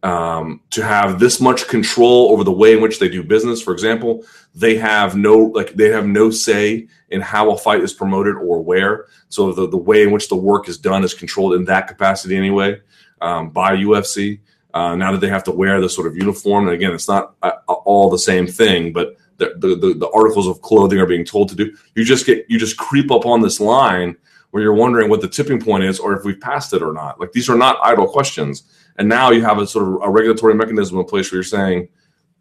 [0.04, 3.62] um, to have this much control over the way in which they do business.
[3.62, 7.94] For example, they have no like they have no say in how a fight is
[7.94, 9.06] promoted or where.
[9.30, 12.36] So the the way in which the work is done is controlled in that capacity
[12.36, 12.82] anyway
[13.22, 14.40] um, by UFC.
[14.74, 17.36] Uh, now that they have to wear the sort of uniform, and again, it's not
[17.42, 21.50] uh, all the same thing, but the, the, the articles of clothing are being told
[21.50, 21.76] to do.
[21.96, 24.16] You just get you just creep up on this line
[24.52, 27.20] where you're wondering what the tipping point is, or if we've passed it or not.
[27.20, 28.64] Like these are not idle questions
[28.98, 31.90] and now you have a sort of a regulatory mechanism in place where you're saying,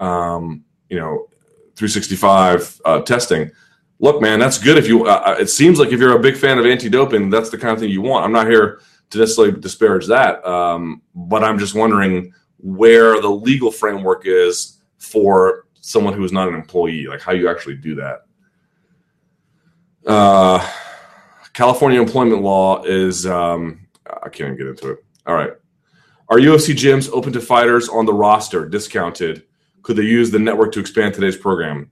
[0.00, 1.28] um, you know,
[1.76, 3.50] 365 uh, testing.
[3.98, 4.78] Look, man, that's good.
[4.78, 7.50] If you, uh, uh, it seems like if you're a big fan of anti-doping, that's
[7.50, 8.24] the kind of thing you want.
[8.24, 13.70] I'm not here to necessarily disparage that, um, but I'm just wondering where the legal
[13.70, 18.22] framework is for someone who is not an employee, like how you actually do that.
[20.06, 20.66] Uh,
[21.52, 25.04] California employment law is, um, I can't even get into it.
[25.26, 25.52] All right.
[26.28, 29.44] Are UFC gyms open to fighters on the roster, discounted?
[29.82, 31.90] Could they use the network to expand today's program?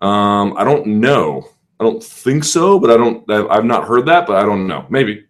[0.00, 1.48] Um, I don't know.
[1.80, 3.28] I don't think so, but I don't.
[3.50, 4.86] I've not heard that, but I don't know.
[4.88, 5.24] Maybe.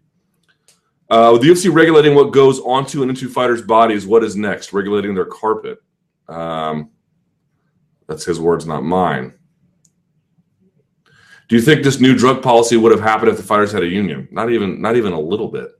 [1.12, 4.72] Uh, with the UFC regulating what goes onto and into fighters' bodies, what is next?
[4.72, 5.79] Regulating their carpet.
[6.27, 6.88] Um,
[8.07, 9.35] that's his words, not mine.
[11.51, 13.87] Do you think this new drug policy would have happened if the fighters had a
[13.87, 14.27] union?
[14.31, 15.72] Not even, not even a little bit.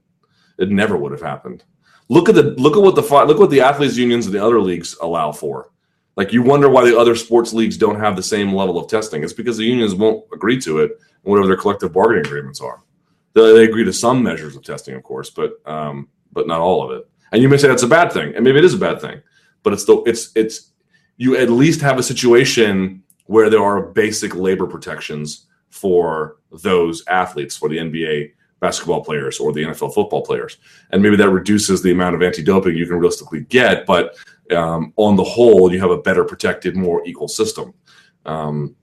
[0.59, 1.63] It never would have happened.
[2.09, 4.61] Look at the look at what the look what the athletes unions and the other
[4.61, 5.71] leagues allow for.
[6.15, 9.23] Like you wonder why the other sports leagues don't have the same level of testing.
[9.23, 10.91] It's because the unions won't agree to it,
[11.23, 12.83] whatever their collective bargaining agreements are.
[13.33, 16.97] They, agree to some measures of testing, of course, but um, but not all of
[16.97, 17.09] it.
[17.31, 19.21] And you may say that's a bad thing, and maybe it is a bad thing,
[19.63, 20.71] but it's the it's it's
[21.17, 27.57] you at least have a situation where there are basic labor protections for those athletes
[27.57, 30.57] for the NBA basketball players or the NFL football players.
[30.91, 34.15] And maybe that reduces the amount of anti doping you can realistically get, but
[34.51, 37.73] um, on the whole, you have a better protected, more equal system.
[38.25, 38.75] Um,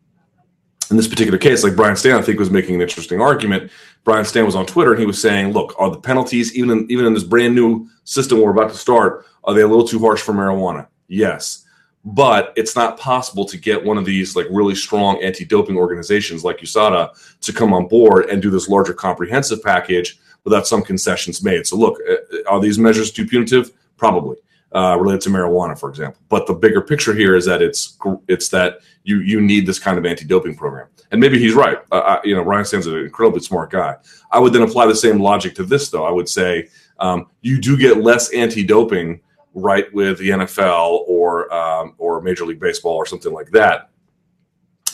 [0.90, 3.70] in this particular case, like Brian Stann, I think was making an interesting argument.
[4.04, 6.90] Brian Stann was on Twitter and he was saying, "Look, are the penalties even in,
[6.90, 9.98] even in this brand new system we're about to start are they a little too
[9.98, 11.64] harsh for marijuana?" Yes
[12.04, 16.58] but it's not possible to get one of these like really strong anti-doping organizations like
[16.58, 21.66] USADA to come on board and do this larger comprehensive package without some concessions made.
[21.66, 22.16] So look, uh,
[22.48, 23.72] are these measures too punitive?
[23.98, 24.36] Probably.
[24.72, 26.22] Uh, related to marijuana, for example.
[26.28, 29.98] But the bigger picture here is that it's it's that you you need this kind
[29.98, 30.86] of anti-doping program.
[31.10, 31.78] And maybe he's right.
[31.90, 33.96] Uh, I, you know, Brian Stann's an incredibly smart guy.
[34.30, 36.04] I would then apply the same logic to this, though.
[36.04, 36.68] I would say
[37.00, 39.20] um, you do get less anti-doping
[39.54, 43.90] right with the NFL or um, or Major League Baseball or something like that.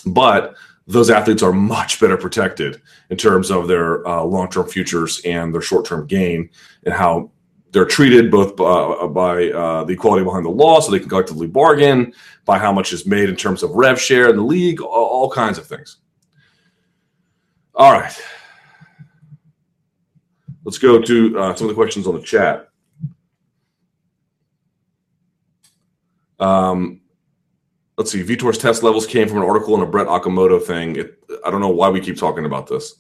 [0.07, 0.55] But
[0.87, 5.53] those athletes are much better protected in terms of their uh, long term futures and
[5.53, 6.49] their short term gain
[6.85, 7.31] and how
[7.73, 11.47] they're treated both uh, by uh, the equality behind the law, so they can collectively
[11.47, 12.13] bargain,
[12.45, 15.31] by how much is made in terms of rev share in the league, all, all
[15.31, 15.99] kinds of things.
[17.75, 18.19] All right.
[20.65, 22.69] Let's go to uh, some of the questions on the chat.
[26.41, 27.03] Um,
[27.97, 28.23] let's see.
[28.23, 30.97] Vitor's test levels came from an article in a Brett Okamoto thing.
[30.97, 32.97] It, I don't know why we keep talking about this.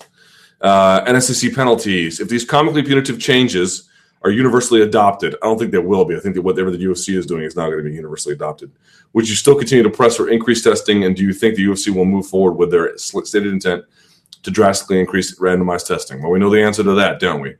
[0.61, 2.21] Uh, NSCC penalties.
[2.21, 3.89] If these comically punitive changes
[4.27, 6.17] are universally adopted, I don't think they will be.
[6.17, 8.73] I think that whatever the UFC is doing is not going to be universally adopted.
[9.13, 11.05] Would you still continue to press for increased testing?
[11.05, 13.85] And do you think the UFC will move forward with their stated intent
[14.43, 16.21] to drastically increase randomized testing?
[16.21, 17.55] Well, we know the answer to that, don't we?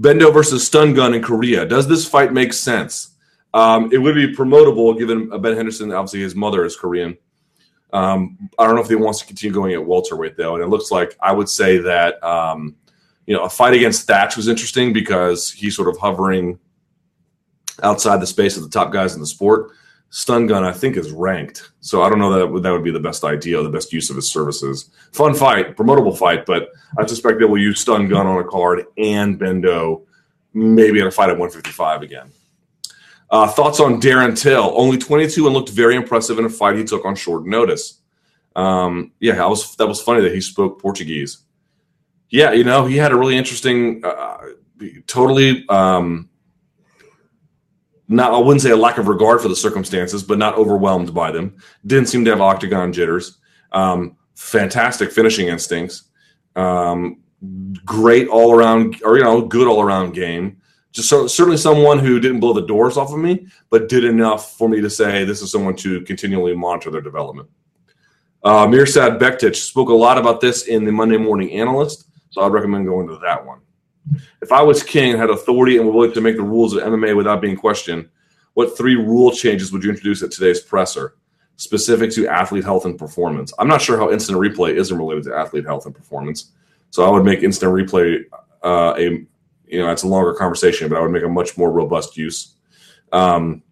[0.00, 1.64] Bendo versus Stun Gun in Korea.
[1.64, 3.14] Does this fight make sense?
[3.54, 7.16] Um, it would be promotable given Ben Henderson, obviously his mother is Korean.
[7.92, 10.68] Um, I don't know if he wants to continue going at welterweight though, and it
[10.68, 12.76] looks like I would say that um,
[13.30, 16.58] you know a fight against Thatch was interesting because he's sort of hovering
[17.84, 19.70] outside the space of the top guys in the sport.
[20.08, 22.98] Stun gun, I think, is ranked, so I don't know that that would be the
[22.98, 24.90] best idea, the best use of his services.
[25.12, 28.84] Fun fight, promotable fight, but I suspect they will use stun gun on a card
[28.98, 30.02] and Bendo,
[30.52, 32.32] maybe in a fight at 155 again.
[33.30, 34.76] Uh, thoughts on Darren Till?
[34.76, 38.00] Only 22 and looked very impressive in a fight he took on short notice.
[38.56, 41.44] Um, yeah, was that was funny that he spoke Portuguese.
[42.30, 44.38] Yeah, you know, he had a really interesting, uh,
[45.06, 46.30] totally um,
[48.10, 51.30] not I wouldn't say a lack of regard for the circumstances, but not overwhelmed by
[51.30, 51.56] them.
[51.86, 53.38] Didn't seem to have octagon jitters.
[53.70, 56.10] Um, fantastic finishing instincts.
[56.56, 57.20] Um,
[57.84, 60.60] great all around, or you know, good all around game.
[60.90, 64.56] Just so, certainly someone who didn't blow the doors off of me, but did enough
[64.58, 67.48] for me to say this is someone to continually monitor their development.
[68.42, 72.52] Uh, Mirsad Bektic spoke a lot about this in the Monday Morning Analyst, so I'd
[72.52, 73.60] recommend going to that one.
[74.40, 77.16] If I was king, had authority, and were willing to make the rules of MMA
[77.16, 78.08] without being questioned,
[78.54, 81.16] what three rule changes would you introduce at today's presser,
[81.56, 83.52] specific to athlete health and performance?
[83.58, 86.52] I'm not sure how instant replay isn't related to athlete health and performance,
[86.90, 88.24] so I would make instant replay
[88.62, 89.26] uh, a
[89.66, 92.54] you know it's a longer conversation, but I would make a much more robust use.
[93.12, 93.62] Um,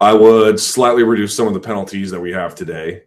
[0.00, 3.04] I would slightly reduce some of the penalties that we have today.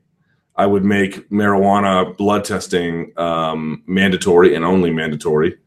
[0.58, 5.58] I would make marijuana blood testing um, mandatory and only mandatory.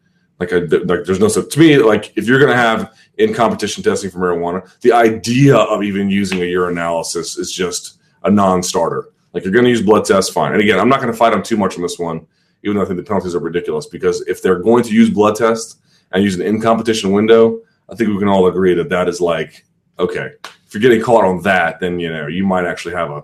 [0.41, 3.83] Like, I, like there's no so to me like if you're to have in competition
[3.83, 9.09] testing for marijuana, the idea of even using a urinalysis is just a non-starter.
[9.33, 10.53] Like you're to use blood tests, fine.
[10.53, 12.27] And again, I'm not to fight them too much on this one,
[12.63, 13.87] even though I think the penalties are ridiculous.
[13.87, 15.77] Because if they're going to use blood tests
[16.13, 19.21] and use an in competition window, I think we can all agree that that is
[19.21, 19.65] like
[19.99, 20.31] okay.
[20.67, 23.23] If you're getting caught on that, then you know you might actually have a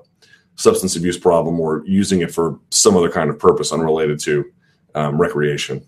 [0.56, 4.44] substance abuse problem or using it for some other kind of purpose unrelated to
[4.94, 5.86] um, recreation.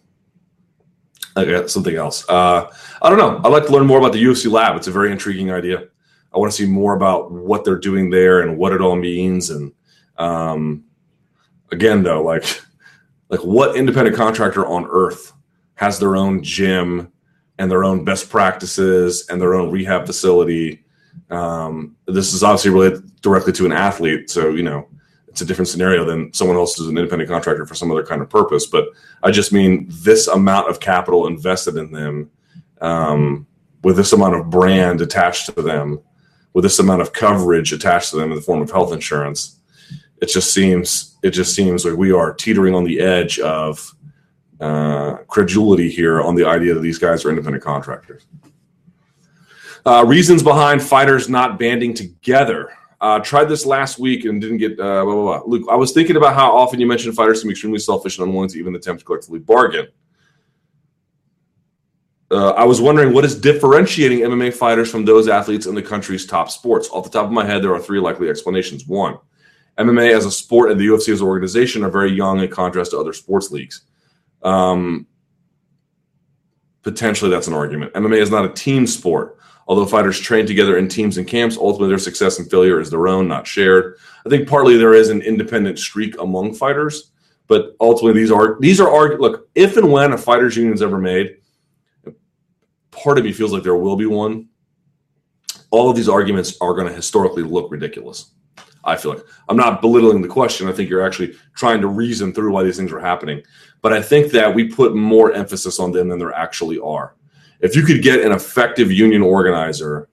[1.36, 2.28] Okay, something else.
[2.28, 2.70] Uh,
[3.02, 3.40] I don't know.
[3.44, 4.76] I'd like to learn more about the UFC lab.
[4.76, 5.84] It's a very intriguing idea.
[6.34, 9.50] I want to see more about what they're doing there and what it all means.
[9.50, 9.72] And
[10.16, 10.84] um,
[11.70, 12.62] again, though, like
[13.28, 15.32] like what independent contractor on earth
[15.74, 17.12] has their own gym
[17.58, 20.84] and their own best practices and their own rehab facility
[21.30, 24.88] um, this is obviously related directly to an athlete, so you know
[25.28, 28.22] it's a different scenario than someone else is an independent contractor for some other kind
[28.22, 28.66] of purpose.
[28.66, 28.88] But
[29.22, 32.30] I just mean this amount of capital invested in them,
[32.80, 33.46] um,
[33.82, 36.00] with this amount of brand attached to them,
[36.54, 39.60] with this amount of coverage attached to them in the form of health insurance.
[40.22, 43.94] It just seems it just seems like we are teetering on the edge of
[44.58, 48.26] uh, credulity here on the idea that these guys are independent contractors.
[49.86, 52.72] Uh, reasons behind fighters not banding together.
[53.00, 55.42] Uh, tried this last week and didn't get uh, blah, blah, blah.
[55.46, 58.26] Luke, I was thinking about how often you mentioned fighters can be extremely selfish and
[58.26, 59.86] unwilling to even attempt to collectively bargain.
[62.32, 66.26] Uh, I was wondering what is differentiating MMA fighters from those athletes in the country's
[66.26, 66.88] top sports.
[66.90, 68.86] Off the top of my head, there are three likely explanations.
[68.88, 69.18] One,
[69.78, 72.90] MMA as a sport and the UFC as an organization are very young in contrast
[72.90, 73.82] to other sports leagues.
[74.42, 75.06] Um,
[76.82, 77.92] potentially, that's an argument.
[77.92, 79.35] MMA is not a team sport.
[79.66, 83.08] Although fighters train together in teams and camps, ultimately their success and failure is their
[83.08, 83.96] own, not shared.
[84.24, 87.10] I think partly there is an independent streak among fighters,
[87.48, 90.82] but ultimately these are these are arg- look if and when a fighters union is
[90.82, 91.38] ever made,
[92.92, 94.48] part of me feels like there will be one.
[95.72, 98.32] All of these arguments are going to historically look ridiculous.
[98.84, 100.68] I feel like I'm not belittling the question.
[100.68, 103.42] I think you're actually trying to reason through why these things are happening.
[103.82, 107.16] But I think that we put more emphasis on them than there actually are
[107.60, 110.08] if you could get an effective union organizer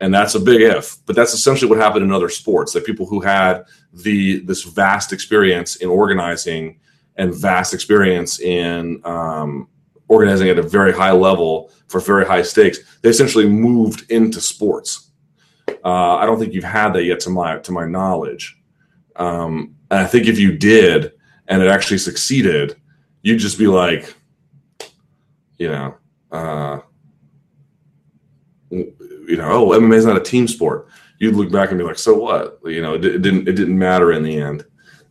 [0.00, 3.06] and that's a big if but that's essentially what happened in other sports that people
[3.06, 6.78] who had the this vast experience in organizing
[7.16, 9.68] and vast experience in um,
[10.06, 15.10] organizing at a very high level for very high stakes they essentially moved into sports.
[15.84, 18.58] Uh, i don't think you've had that yet to my to my knowledge.
[19.16, 21.12] Um, and i think if you did
[21.48, 22.76] and it actually succeeded
[23.22, 24.14] you'd just be like
[25.58, 25.96] you know
[26.30, 26.80] uh,
[28.70, 30.88] you know, oh, MMA is not a team sport.
[31.18, 32.60] You'd look back and be like, so what?
[32.64, 34.64] You know, it, it didn't it didn't matter in the end.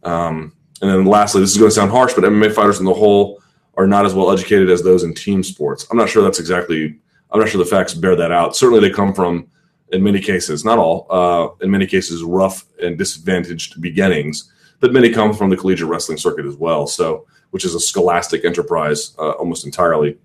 [0.04, 2.94] Um, and then lastly, this is going to sound harsh, but MMA fighters in the
[2.94, 3.42] whole
[3.76, 5.86] are not as well educated as those in team sports.
[5.92, 6.98] I'm not sure that's exactly.
[7.30, 8.56] I'm not sure the facts bear that out.
[8.56, 9.48] Certainly, they come from,
[9.92, 15.10] in many cases, not all, uh, in many cases, rough and disadvantaged beginnings, but many
[15.10, 16.88] come from the collegiate wrestling circuit as well.
[16.88, 20.18] So, which is a scholastic enterprise uh, almost entirely.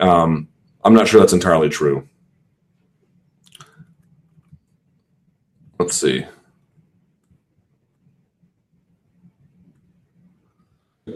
[0.00, 0.48] Um,
[0.84, 2.08] I'm not sure that's entirely true.
[5.78, 6.24] Let's see.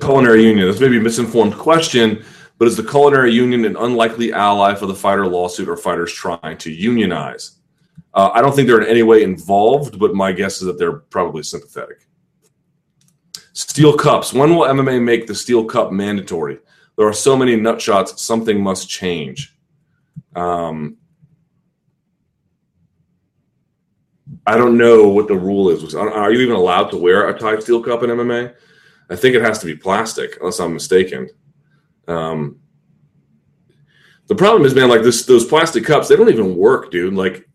[0.00, 0.68] Culinary union.
[0.68, 2.24] This may be a misinformed question,
[2.58, 6.58] but is the culinary union an unlikely ally for the fighter lawsuit or fighters trying
[6.58, 7.56] to unionize?
[8.14, 10.92] Uh, I don't think they're in any way involved, but my guess is that they're
[10.92, 12.06] probably sympathetic.
[13.52, 14.32] Steel cups.
[14.32, 16.58] When will MMA make the steel cup mandatory?
[16.96, 18.18] There are so many nutshots.
[18.18, 19.56] Something must change.
[20.36, 20.96] Um,
[24.50, 25.94] I don't know what the rule is.
[25.94, 28.52] Are you even allowed to wear a Thai steel cup in MMA?
[29.08, 31.28] I think it has to be plastic, unless I'm mistaken.
[32.08, 32.58] Um,
[34.26, 37.14] The problem is, man, like this, those plastic cups, they don't even work, dude.
[37.14, 37.48] Like,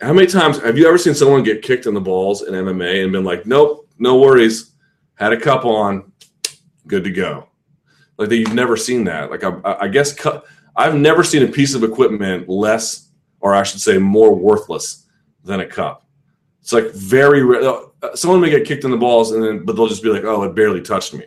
[0.00, 3.02] how many times have you ever seen someone get kicked in the balls in MMA
[3.02, 4.72] and been like, nope, no worries,
[5.16, 6.10] had a cup on,
[6.86, 7.46] good to go?
[8.16, 9.30] Like, you've never seen that.
[9.30, 10.40] Like, I, I guess cu-
[10.74, 13.10] I've never seen a piece of equipment less,
[13.40, 15.04] or I should say, more worthless
[15.48, 16.06] than a cup.
[16.60, 19.88] It's like very uh, someone may get kicked in the balls and then but they'll
[19.88, 21.24] just be like, "Oh, it barely touched me."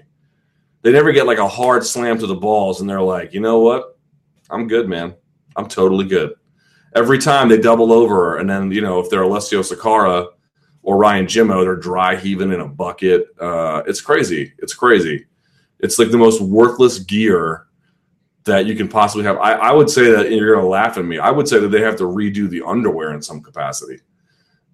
[0.83, 3.59] They never get like a hard slam to the balls and they're like, "You know
[3.59, 3.97] what?
[4.49, 5.15] I'm good, man.
[5.55, 6.35] I'm totally good."
[6.95, 10.27] Every time they double over and then, you know, if they're Alessio Sakara
[10.83, 13.27] or Ryan Jimmo, they're dry heaving in a bucket.
[13.39, 14.53] Uh, it's crazy.
[14.59, 15.25] It's crazy.
[15.79, 17.67] It's like the most worthless gear
[18.43, 19.37] that you can possibly have.
[19.37, 21.17] I, I would say that you're going to laugh at me.
[21.17, 23.99] I would say that they have to redo the underwear in some capacity.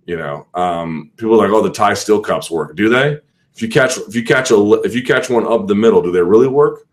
[0.08, 3.20] You know, um, people are like, "Oh, the Thai steel cups work." Do they?
[3.53, 6.12] If you catch if you catch a if you catch one up the middle, do
[6.12, 6.88] they really work?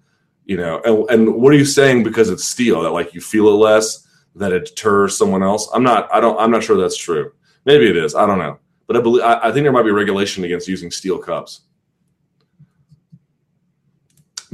[0.45, 3.49] You know, and, and what are you saying because it's steel that like you feel
[3.49, 5.69] it less, that it deters someone else?
[5.73, 6.12] I'm not.
[6.12, 6.39] I don't.
[6.39, 7.33] I'm not sure that's true.
[7.65, 8.15] Maybe it is.
[8.15, 8.59] I don't know.
[8.87, 11.62] But I believe I, I think there might be regulation against using steel cups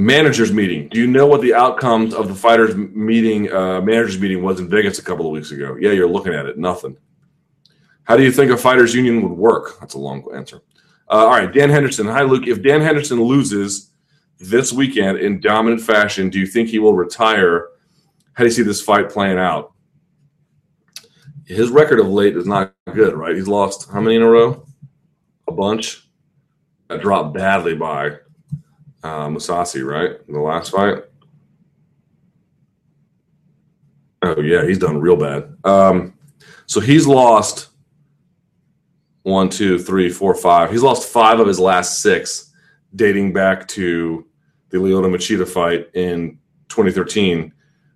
[0.01, 0.89] managers meeting.
[0.89, 4.69] Do you know what the outcomes of the fighters meeting, uh, managers meeting was in
[4.69, 5.77] Vegas a couple of weeks ago?
[5.79, 6.59] Yeah, you're looking at it.
[6.59, 6.97] Nothing.
[8.05, 9.79] How do you think a fighters union would work?
[9.81, 10.63] That's a long answer.
[11.09, 12.07] Uh, all right, Dan Henderson.
[12.07, 12.47] Hi, Luke.
[12.47, 13.91] If Dan Henderson loses
[14.39, 17.69] this weekend in dominant fashion, do you think he will retire?
[18.35, 19.73] How do you see this fight playing out?
[21.47, 23.35] His record of late is not good, right?
[23.35, 24.65] He's lost how many in a row?
[25.49, 26.09] A bunch.
[26.89, 28.11] That dropped badly by
[29.03, 30.17] uh, Mousasi, right?
[30.29, 31.05] In the last fight.
[34.23, 35.57] Oh yeah, he's done real bad.
[35.65, 36.15] Um,
[36.67, 37.70] so he's lost
[39.31, 40.71] one, two, three, four, five.
[40.71, 42.53] He's lost five of his last six,
[42.95, 44.27] dating back to
[44.71, 47.53] the Lyoto Machida fight in 2013,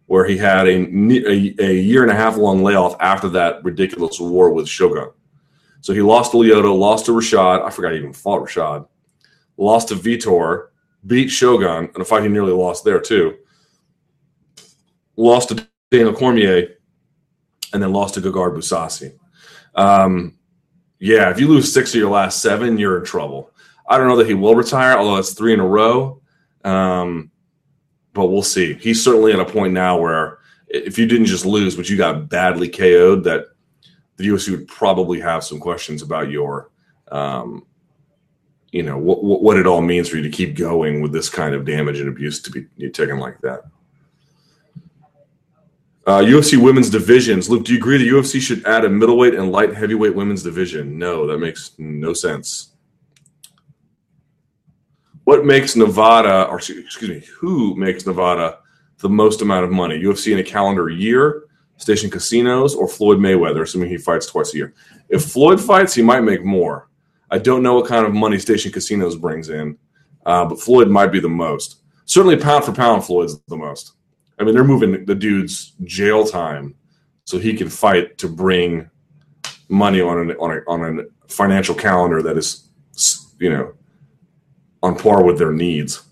[0.07, 4.21] where he had a, a, a, year and a half long layoff after that ridiculous
[4.21, 5.11] war with Shogun.
[5.81, 7.63] So he lost to Lyoto, lost to Rashad.
[7.63, 8.87] I forgot he even fought Rashad.
[9.57, 10.69] Lost to Vitor,
[11.07, 13.37] beat Shogun in a fight he nearly lost there too.
[15.17, 16.79] Lost to Daniel Cormier,
[17.73, 19.19] and then lost to Gegard Mousasi.
[19.75, 20.39] Um,
[20.99, 23.51] yeah, if you lose six of your last seven, you're in trouble.
[23.89, 26.21] I don't know that he will retire, although that's three in a row.
[26.65, 27.31] Um,
[28.15, 28.75] but we'll see.
[28.75, 30.39] He's certainly at a point now where
[30.69, 33.47] if you didn't just lose, but you got badly KO'd, that
[34.17, 36.71] the UFC would probably have some questions about your,
[37.09, 37.67] um,
[38.71, 41.55] you know, what, what it all means for you to keep going with this kind
[41.55, 43.63] of damage and abuse to be taken like that.
[46.07, 47.49] Uh, UFC women's divisions.
[47.49, 50.99] Luke, do you agree the UFC should add a middleweight and light heavyweight women's division?
[50.99, 52.73] No, that makes no sense.
[55.25, 58.59] What makes Nevada, or excuse me, who makes Nevada
[58.99, 59.99] the most amount of money?
[59.99, 61.45] UFC in a calendar year,
[61.79, 64.75] station casinos, or Floyd Mayweather, assuming he fights twice a year?
[65.09, 66.91] If Floyd fights, he might make more.
[67.31, 69.79] I don't know what kind of money station casinos brings in,
[70.27, 71.83] uh, but Floyd might be the most.
[72.05, 73.95] Certainly, pound for pound, Floyd's the most.
[74.39, 76.75] I mean, they're moving the dude's jail time
[77.25, 78.91] so he can fight to bring
[79.69, 82.69] money on an on a on a financial calendar that is,
[83.39, 83.75] you know,
[84.83, 86.03] on par with their needs.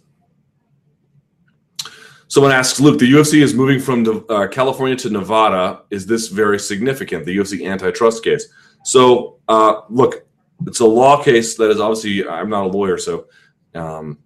[2.28, 5.82] Someone asks, Luke, the UFC is moving from uh, California to Nevada.
[5.90, 7.26] Is this very significant?
[7.26, 8.48] The UFC antitrust case.
[8.84, 10.26] So, uh, look,
[10.66, 12.26] it's a law case that is obviously.
[12.26, 13.26] I'm not a lawyer, so
[13.74, 14.18] um,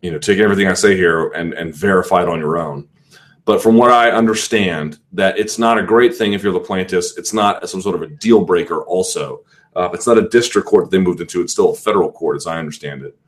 [0.00, 2.88] you know, take everything I say here and and verify it on your own.
[3.44, 7.18] But from what I understand, that it's not a great thing if you're the plaintiffs.
[7.18, 8.82] It's not some sort of a deal breaker.
[8.84, 9.44] Also,
[9.76, 11.42] uh, it's not a district court that they moved into.
[11.42, 13.18] It's still a federal court, as I understand it.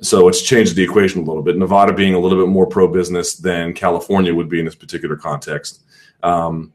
[0.00, 1.56] So it's changed the equation a little bit.
[1.56, 5.84] Nevada being a little bit more pro-business than California would be in this particular context.
[6.22, 6.72] Um,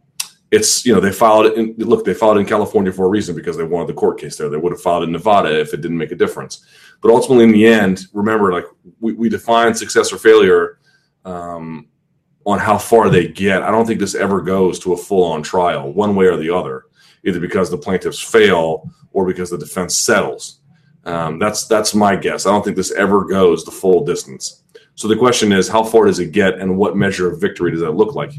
[0.52, 1.58] it's you know they filed it.
[1.58, 4.38] In, look, they filed in California for a reason because they wanted the court case
[4.38, 4.50] there.
[4.50, 6.66] They would have filed in Nevada if it didn't make a difference.
[7.02, 8.66] But ultimately, in the end, remember, like
[9.00, 10.80] we, we define success or failure
[11.24, 11.89] um,
[12.50, 13.62] on how far they get.
[13.62, 16.50] I don't think this ever goes to a full on trial, one way or the
[16.50, 16.86] other,
[17.24, 20.60] either because the plaintiffs fail or because the defense settles.
[21.06, 22.47] Um, that's that's my guess.
[22.47, 24.64] I don't think this ever goes the full distance.
[24.95, 27.82] So the question is, how far does it get, and what measure of victory does
[27.82, 28.32] that look like?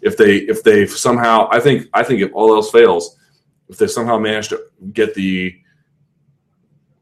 [0.00, 3.18] If they if they somehow, I think I think if all else fails,
[3.68, 4.62] if they somehow manage to
[4.92, 5.56] get the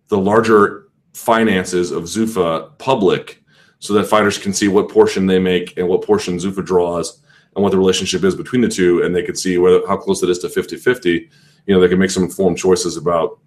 [0.08, 3.43] the larger finances of Zuffa public
[3.84, 7.20] so that fighters can see what portion they make and what portion Zuffa draws
[7.54, 10.22] and what the relationship is between the two, and they can see whether how close
[10.22, 11.28] it is to 50-50.
[11.66, 13.40] You know, they can make some informed choices about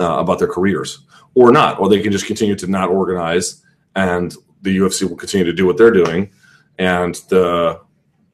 [0.00, 1.06] uh, about their careers
[1.36, 3.62] or not, or they can just continue to not organize,
[3.94, 6.32] and the UFC will continue to do what they're doing,
[6.80, 7.80] and the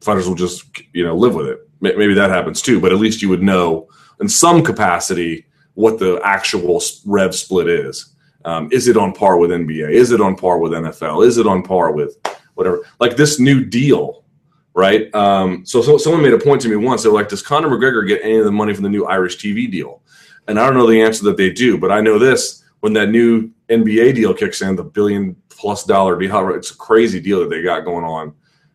[0.01, 1.69] fighters will just you know live with it.
[1.83, 5.45] Maybe that happens too, but at least you would know in some capacity
[5.75, 8.16] what the actual rev split is.
[8.47, 9.91] Um, is it on par with NBA?
[9.91, 11.27] Is it on par with NFL?
[11.27, 12.17] Is it on par with
[12.55, 12.83] whatever?
[13.01, 14.25] Like this new deal,
[14.73, 15.13] right?
[15.15, 17.03] Um, so, so someone made a point to me once.
[17.03, 19.69] They're like, "Does Conor McGregor get any of the money from the new Irish TV
[19.69, 20.01] deal?"
[20.47, 23.11] And I don't know the answer that they do, but I know this: when that
[23.11, 27.51] new NBA deal kicks in, the billion plus dollar deal, it's a crazy deal that
[27.51, 28.33] they got going on.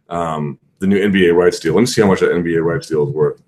[0.10, 1.76] Um, the new NBA rights deal.
[1.76, 3.42] Let me see how much that NBA rights deal is worth.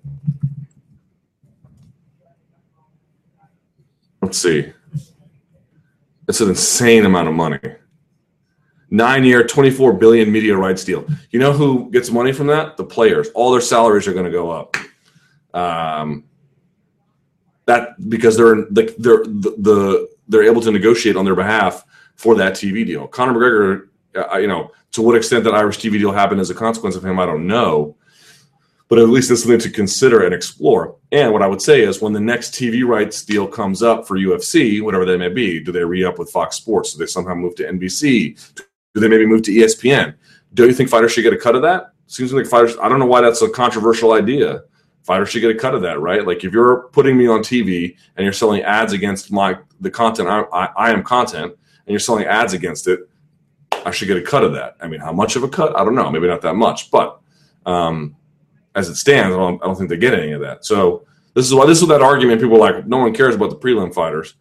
[4.22, 4.72] Let's see.
[6.28, 7.58] It's an insane amount of money.
[8.90, 11.06] Nine year, 24 billion media rights deal.
[11.30, 12.76] You know who gets money from that?
[12.76, 13.28] The players.
[13.34, 14.76] All their salaries are going to go up.
[15.52, 16.24] Um,
[17.66, 22.34] that because they're the, they're the, the they're able to negotiate on their behalf for
[22.36, 23.06] that TV deal.
[23.06, 23.88] Conor McGregor,
[24.32, 27.04] uh, you know, to what extent that Irish TV deal happened as a consequence of
[27.04, 27.96] him, I don't know.
[28.94, 30.94] But at least it's something to consider and explore.
[31.10, 34.16] And what I would say is when the next TV rights deal comes up for
[34.16, 36.92] UFC, whatever that may be, do they re up with Fox Sports?
[36.92, 38.54] Do they somehow move to NBC?
[38.94, 40.14] Do they maybe move to ESPN?
[40.52, 41.90] Do you think fighters should get a cut of that?
[42.06, 44.62] Seems like fighters, I don't know why that's a controversial idea.
[45.02, 46.24] Fighters should get a cut of that, right?
[46.24, 50.28] Like if you're putting me on TV and you're selling ads against my the content
[50.28, 53.00] I, I, I am content and you're selling ads against it,
[53.84, 54.76] I should get a cut of that.
[54.80, 55.76] I mean, how much of a cut?
[55.76, 56.08] I don't know.
[56.12, 57.18] Maybe not that much, but
[57.66, 58.14] um,
[58.74, 60.64] as it stands, I don't, I don't think they get any of that.
[60.64, 62.40] So this is why this is that argument.
[62.40, 64.34] People are like, no one cares about the prelim fighters.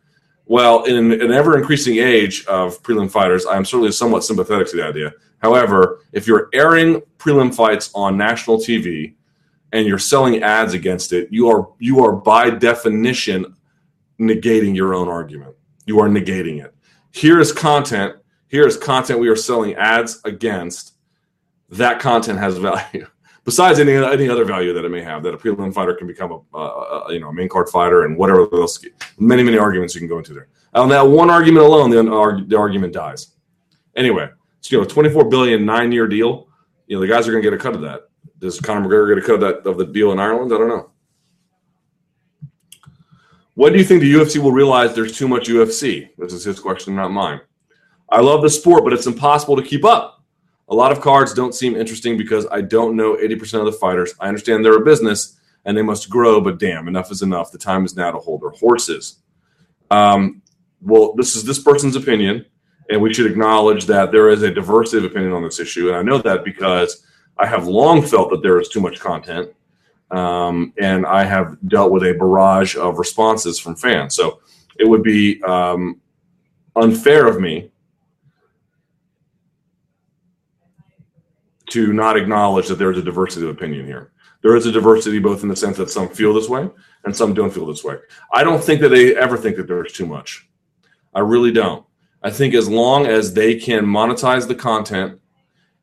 [0.46, 4.78] Well, in an ever increasing age of prelim fighters, I am certainly somewhat sympathetic to
[4.78, 5.14] the idea.
[5.40, 9.16] However, if you're airing prelim fights on national TV
[9.72, 13.56] and you're selling ads against it, you are you are by definition
[14.20, 15.56] negating your own argument.
[15.86, 16.74] You are negating it.
[17.12, 18.16] Here is content
[18.54, 20.94] here is content we are selling ads against.
[21.70, 23.08] That content has value.
[23.46, 26.32] Besides any any other value that it may have, that a prelim fighter can become
[26.54, 28.84] a, you know a main card fighter and whatever else.
[29.18, 30.48] Many many arguments you can go into there.
[30.74, 33.34] On that one argument alone, the, the argument dies.
[33.96, 34.30] Anyway,
[34.62, 36.48] so you know, 24 billion nine year deal.
[36.88, 38.02] You know, the guys are going to get a cut of that.
[38.40, 40.54] Does Conor McGregor get a cut of that of the deal in Ireland?
[40.54, 40.92] I don't know.
[43.56, 46.10] When do you think the UFC will realize there's too much UFC?
[46.18, 47.42] This is his question, not mine.
[48.10, 50.23] I love the sport, but it's impossible to keep up.
[50.70, 54.14] A lot of cards don't seem interesting because I don't know 80% of the fighters.
[54.20, 57.52] I understand they're a business and they must grow, but damn, enough is enough.
[57.52, 59.20] The time is now to hold their horses.
[59.92, 60.42] Um,
[60.82, 62.46] well, this is this person's opinion,
[62.90, 65.90] and we should acknowledge that there is a diversity of opinion on this issue.
[65.90, 67.06] And I know that because
[67.38, 69.52] I have long felt that there is too much content,
[70.12, 74.16] um, and I have dealt with a barrage of responses from fans.
[74.16, 74.42] So
[74.78, 76.02] it would be um,
[76.76, 77.72] unfair of me
[81.70, 84.12] to not acknowledge that there is a diversity of opinion here.
[84.42, 86.70] There is a diversity both in the sense that some feel this way
[87.06, 87.96] and some don't feel this way.
[88.34, 90.48] I don't think that they ever think that there's too much.
[91.14, 91.86] I really don't.
[92.22, 95.20] I think as long as they can monetize the content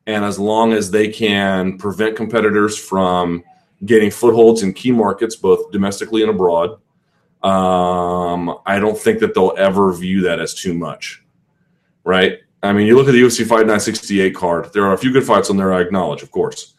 [0.07, 3.43] and as long as they can prevent competitors from
[3.85, 6.79] getting footholds in key markets, both domestically and abroad,
[7.43, 11.23] um, I don't think that they'll ever view that as too much.
[12.03, 12.39] Right?
[12.63, 14.71] I mean, you look at the UFC Fight Night 68 card.
[14.73, 15.73] There are a few good fights on there.
[15.73, 16.75] I acknowledge, of course.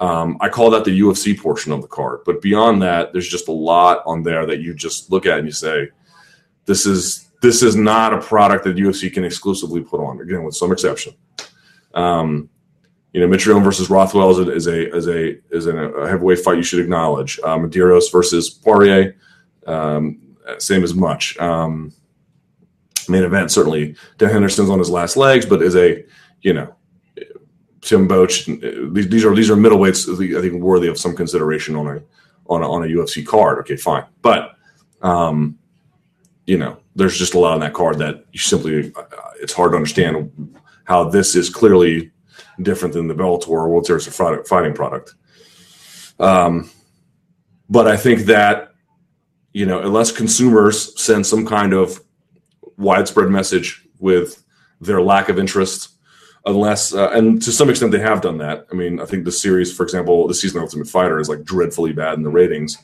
[0.00, 2.20] Um, I call that the UFC portion of the card.
[2.24, 5.46] But beyond that, there's just a lot on there that you just look at and
[5.46, 5.88] you say,
[6.64, 10.54] "This is this is not a product that UFC can exclusively put on." Again, with
[10.54, 11.14] some exception.
[11.94, 12.50] Um,
[13.12, 16.58] you know, Mitrione versus Rothwell is a is a is a, is a heavyweight fight
[16.58, 17.40] you should acknowledge.
[17.42, 19.16] Uh, Medeiros versus Poirier,
[19.66, 21.38] um, same as much.
[21.38, 21.94] Um,
[23.08, 23.50] main event.
[23.50, 26.04] Certainly, Dan Henderson's on his last legs, but is a
[26.42, 26.74] you know
[27.80, 28.94] Tim Boetsch.
[28.94, 30.36] These, these are these are middleweights.
[30.36, 32.02] I think worthy of some consideration on a
[32.46, 33.58] on a, on a UFC card.
[33.58, 34.56] Okay, fine, but
[35.02, 35.58] um,
[36.46, 39.02] you know, there's just a lot on that card that you simply uh,
[39.40, 42.10] it's hard to understand how this is clearly
[42.62, 45.14] different than the Bellator or World Series of Fighting product.
[46.18, 46.70] Um,
[47.68, 48.72] but I think that
[49.52, 52.00] you know, unless consumers send some kind of
[52.76, 54.42] widespread message with
[54.80, 55.90] their lack of interest
[56.44, 58.66] unless uh, and to some extent they have done that.
[58.70, 61.44] I mean i think the series for example the season of ultimate fighter is like
[61.44, 62.78] dreadfully bad in the ratings.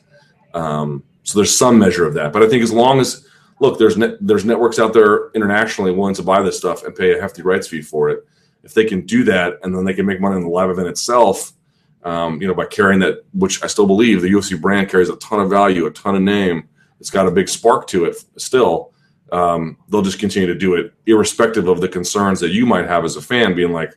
[0.55, 2.33] Um, so there's some measure of that.
[2.33, 3.27] But i think as long as
[3.61, 7.17] look there's net, there's networks out there internationally willing to buy this stuff and pay
[7.17, 8.27] a hefty rights fee for it.
[8.65, 10.89] If they can do that and then they can make money in the live event
[10.89, 11.53] itself
[12.05, 15.17] um, you know by carrying that which i still believe the ufc brand carries a
[15.17, 16.69] ton of value a ton of name
[17.01, 18.93] it's got a big spark to it still
[19.33, 23.05] um, they'll just continue to do it, irrespective of the concerns that you might have
[23.05, 23.95] as a fan, being like,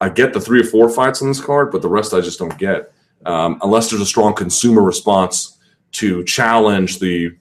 [0.00, 2.38] I get the three or four fights on this card, but the rest I just
[2.38, 2.92] don't get
[3.26, 5.58] um, unless there's a strong consumer response
[5.92, 7.36] to challenge the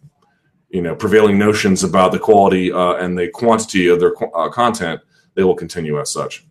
[0.70, 5.02] you know prevailing notions about the quality uh, and the quantity of their uh, content.
[5.36, 6.46] They will continue as such.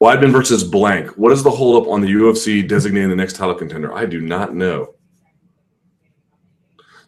[0.00, 1.08] Weidman versus blank.
[1.16, 3.92] What is the holdup on the UFC designating the next title contender?
[3.92, 4.94] I do not know.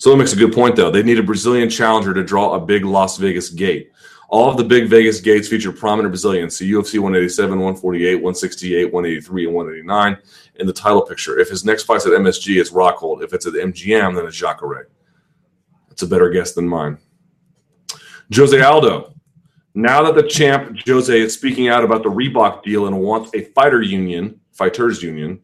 [0.01, 0.91] So it makes a good point, though.
[0.91, 3.93] They need a Brazilian challenger to draw a big Las Vegas gate.
[4.31, 6.57] All of the big Vegas gates feature prominent Brazilians.
[6.57, 10.17] so UFC 187, 148, 168, 183, and 189
[10.55, 11.39] in the title picture.
[11.39, 13.23] If his next fight's at MSG, it's Rockhold.
[13.23, 14.89] If it's at MGM, then it's Jacare.
[15.91, 16.97] That's a better guess than mine.
[18.35, 19.13] Jose Aldo.
[19.75, 23.45] Now that the champ Jose is speaking out about the Reebok deal and wants a
[23.53, 25.43] fighter union, fighters union,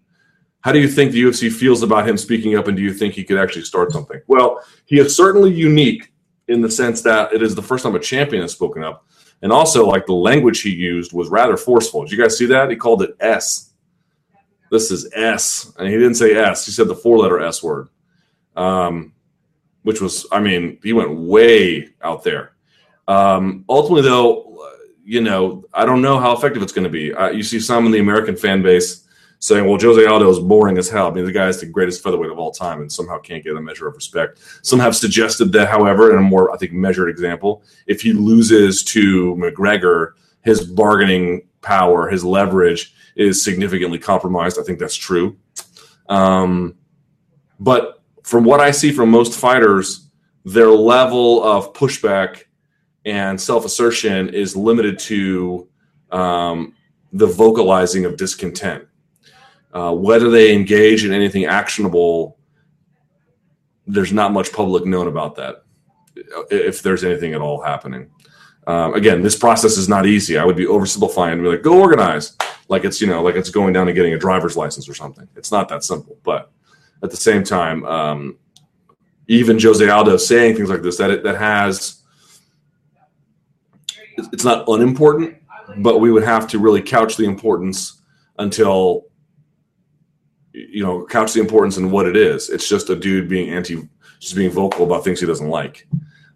[0.66, 3.14] how do you think the UFC feels about him speaking up, and do you think
[3.14, 4.20] he could actually start something?
[4.26, 6.12] Well, he is certainly unique
[6.48, 9.06] in the sense that it is the first time a champion has spoken up,
[9.42, 12.02] and also like the language he used was rather forceful.
[12.02, 12.68] Did you guys see that?
[12.68, 13.74] He called it S.
[14.68, 16.66] This is S, and he didn't say S.
[16.66, 17.88] He said the four-letter S word,
[18.56, 19.12] um,
[19.82, 22.56] which was, I mean, he went way out there.
[23.06, 24.68] Um, ultimately, though,
[25.04, 27.14] you know, I don't know how effective it's going to be.
[27.14, 29.05] Uh, you see some in the American fan base
[29.38, 31.08] saying, well, Jose Aldo is boring as hell.
[31.08, 33.56] I mean, the guy is the greatest featherweight of all time and somehow can't get
[33.56, 34.40] a measure of respect.
[34.62, 38.82] Some have suggested that, however, in a more, I think, measured example, if he loses
[38.84, 40.12] to McGregor,
[40.42, 44.58] his bargaining power, his leverage is significantly compromised.
[44.58, 45.36] I think that's true.
[46.08, 46.76] Um,
[47.60, 50.08] but from what I see from most fighters,
[50.44, 52.44] their level of pushback
[53.04, 55.68] and self assertion is limited to
[56.10, 56.74] um,
[57.12, 58.86] the vocalizing of discontent
[59.76, 62.38] uh, whether they engage in anything actionable,
[63.86, 65.64] there's not much public known about that,
[66.50, 68.10] if there's anything at all happening.
[68.66, 70.38] Um, again, this process is not easy.
[70.38, 73.50] I would be oversimplifying and be like, go organize, like it's you know, like it's
[73.50, 75.28] going down and getting a driver's license or something.
[75.36, 76.16] It's not that simple.
[76.22, 76.50] But
[77.02, 78.38] at the same time, um,
[79.28, 82.02] even Jose Aldo saying things like this that it, that has
[84.16, 85.36] it's not unimportant,
[85.76, 88.00] but we would have to really couch the importance
[88.38, 89.04] until
[90.56, 92.48] you know, couch the importance in what it is.
[92.48, 93.86] It's just a dude being anti,
[94.18, 95.86] just being vocal about things he doesn't like.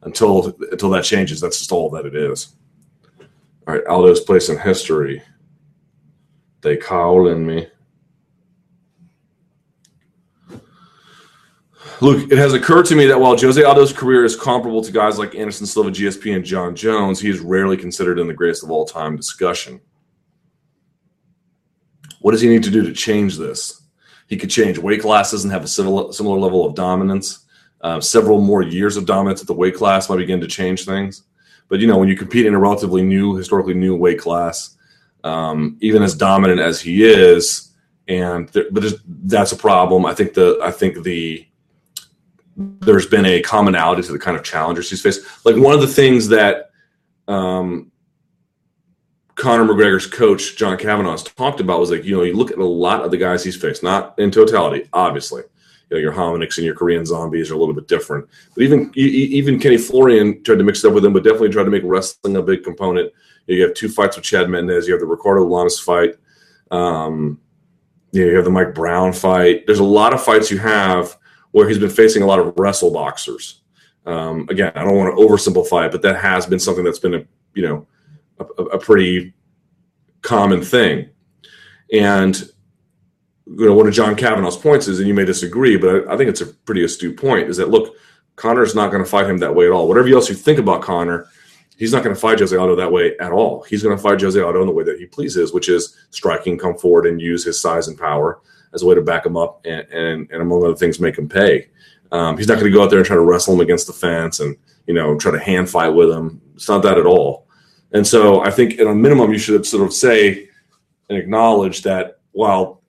[0.02, 2.54] Until until that changes, that's just all that it is.
[3.66, 5.22] All right, Aldo's place in history.
[6.60, 7.68] They calling me.
[12.02, 15.18] Look, it has occurred to me that while Jose Aldo's career is comparable to guys
[15.18, 18.70] like Anderson Silva, GSP, and John Jones, he is rarely considered in the greatest of
[18.70, 19.80] all time discussion.
[22.20, 23.79] What does he need to do to change this?
[24.30, 27.44] He could change weight classes and have a similar, similar level of dominance.
[27.80, 31.24] Uh, several more years of dominance at the weight class might begin to change things.
[31.68, 34.76] But you know, when you compete in a relatively new, historically new weight class,
[35.24, 37.72] um, even as dominant as he is,
[38.06, 40.06] and there, but that's a problem.
[40.06, 41.46] I think the I think the
[42.56, 45.26] there's been a commonality to the kind of challengers he's faced.
[45.44, 46.70] Like one of the things that
[47.26, 47.89] um,
[49.40, 52.58] Conor McGregor's coach John Kavanagh has talked about was like you know you look at
[52.58, 55.42] a lot of the guys he's faced, not in totality, obviously.
[55.88, 58.92] You know, your Hominicks and your Korean zombies are a little bit different, but even
[58.94, 61.82] even Kenny Florian tried to mix it up with him, but definitely tried to make
[61.86, 63.10] wrestling a big component.
[63.46, 64.86] You have two fights with Chad Mendes.
[64.86, 66.16] You have the Ricardo Lamas fight.
[66.70, 67.40] Um,
[68.12, 69.66] you, know, you have the Mike Brown fight.
[69.66, 71.16] There's a lot of fights you have
[71.52, 73.62] where he's been facing a lot of wrestle boxers.
[74.04, 77.14] Um, again, I don't want to oversimplify it, but that has been something that's been
[77.14, 77.24] a
[77.54, 77.86] you know
[78.40, 79.34] a, a pretty
[80.22, 81.08] common thing.
[81.92, 82.40] And
[83.46, 86.16] you know, one of John Kavanagh's points is, and you may disagree, but I, I
[86.16, 87.96] think it's a pretty astute point, is that look,
[88.36, 89.88] Conor's not going to fight him that way at all.
[89.88, 91.26] Whatever else you think about Connor,
[91.76, 93.62] he's not going to fight Jose Aldo that way at all.
[93.64, 96.56] He's going to fight Jose Aldo in the way that he pleases, which is striking,
[96.58, 98.40] come forward, and use his size and power
[98.72, 101.28] as a way to back him up, and and, and among other things, make him
[101.28, 101.68] pay.
[102.12, 103.92] Um, he's not going to go out there and try to wrestle him against the
[103.92, 106.40] fence and you know try to hand fight with him.
[106.54, 107.46] It's not that at all.
[107.92, 110.48] And so I think at a minimum, you should sort of say
[111.08, 112.82] and acknowledge that while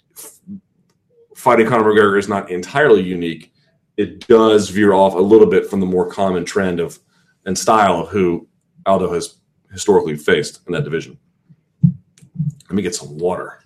[1.36, 3.52] fighting Conor McGregor is not entirely unique,
[3.98, 7.00] it does veer off a little bit from the more common trend of
[7.46, 8.48] and style of who
[8.86, 9.38] Aldo has
[9.72, 11.18] historically faced in that division.
[11.84, 13.64] Let me get some water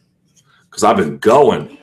[0.69, 1.77] because I've been going.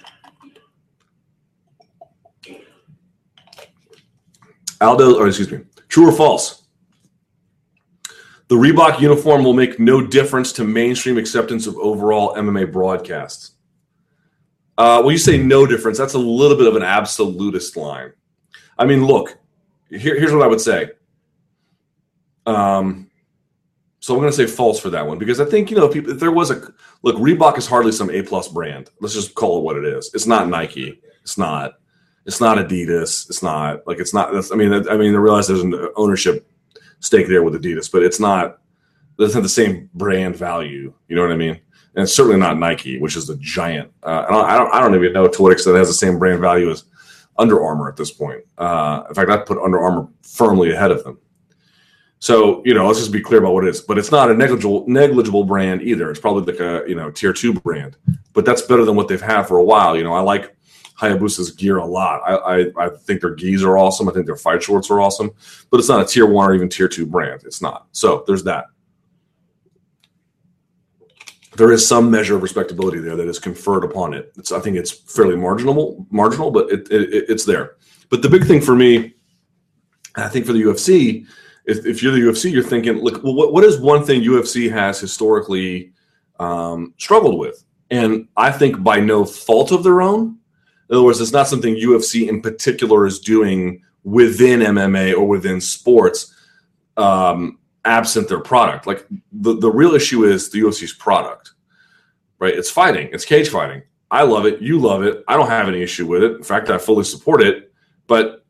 [4.81, 6.62] Aldo, or excuse me, true or false?
[8.53, 13.53] The Reebok uniform will make no difference to mainstream acceptance of overall MMA broadcasts.
[14.77, 18.13] Uh, when you say no difference, that's a little bit of an absolutist line.
[18.79, 19.39] I mean, look,
[19.89, 20.91] here, here's what I would say.
[22.45, 23.11] Um,
[24.01, 25.95] So I'm going to say false for that one because I think you know if,
[25.95, 28.91] people, if there was a look, Reebok is hardly some A plus brand.
[29.01, 30.11] Let's just call it what it is.
[30.13, 31.01] It's not Nike.
[31.23, 31.79] It's not.
[32.27, 33.31] It's not Adidas.
[33.31, 34.35] It's not like it's not.
[34.53, 36.52] I mean, I mean, I realize there's an ownership
[37.03, 38.59] stake there with Adidas, but it's not.
[39.19, 40.95] Doesn't have the same brand value.
[41.07, 41.61] You know what I mean?
[41.95, 43.93] And it's certainly not Nike, which is the giant.
[44.03, 44.75] Uh, I don't.
[44.75, 46.85] I don't even know to what extent it has the same brand value as
[47.39, 48.41] Under Armour at this point.
[48.57, 51.19] Uh, in fact, I'd put Under Armour firmly ahead of them.
[52.21, 53.81] So you know, let's just be clear about what it is.
[53.81, 56.11] But it's not a negligible negligible brand either.
[56.11, 57.97] It's probably like a you know tier two brand,
[58.33, 59.97] but that's better than what they've had for a while.
[59.97, 60.57] You know, I like
[61.03, 62.23] Hayabusa's gear a lot.
[62.25, 64.09] I, I, I think their gis are awesome.
[64.09, 65.33] I think their fight shorts are awesome,
[65.71, 67.43] but it's not a tier one or even tier two brand.
[67.45, 67.89] It's not.
[67.91, 68.67] So there's that.
[71.57, 74.33] There is some measure of respectability there that is conferred upon it.
[74.39, 77.77] It's, I think it's fairly marginal, marginal, but it, it, it's there.
[78.09, 79.15] But the big thing for me,
[80.15, 81.27] I think for the UFC,
[81.67, 84.71] if, if you're the UFC, you're thinking, look, well, what, what is one thing UFC
[84.71, 85.93] has historically
[86.39, 87.65] um, struggled with?
[87.91, 90.39] And I think by no fault of their own.
[90.93, 95.61] In other words, it's not something UFC in particular is doing within MMA or within
[95.61, 96.35] sports,
[96.97, 98.87] um, absent their product.
[98.87, 101.53] Like the, the real issue is the UFC's product,
[102.39, 102.55] right?
[102.55, 103.83] It's fighting, it's cage fighting.
[104.13, 104.61] I love it.
[104.61, 105.25] You love it.
[105.27, 106.37] I don't have any issue with it.
[106.37, 107.73] In fact, I fully support it,
[108.07, 108.45] but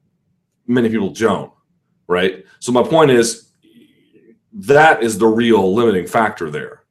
[0.66, 1.53] many people don't
[2.12, 2.45] right?
[2.61, 3.51] So my point is
[4.53, 6.82] that is the real limiting factor there.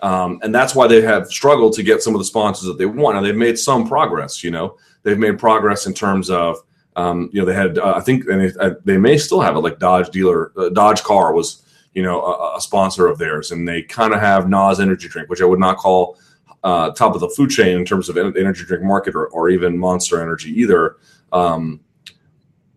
[0.00, 2.86] Um, and that's why they have struggled to get some of the sponsors that they
[2.86, 3.16] want.
[3.16, 4.76] And they've made some progress, you know,
[5.08, 6.58] they've made progress in terms of,
[6.96, 9.56] um, you know, they had, uh, I think, and they, uh, they, may still have
[9.56, 11.62] it like Dodge dealer, uh, Dodge car was,
[11.94, 13.50] you know, a, a sponsor of theirs.
[13.50, 16.18] And they kind of have NOS energy drink, which I would not call
[16.62, 19.78] uh, top of the food chain in terms of energy drink market or, or even
[19.78, 20.96] monster energy either.
[21.32, 21.80] Um,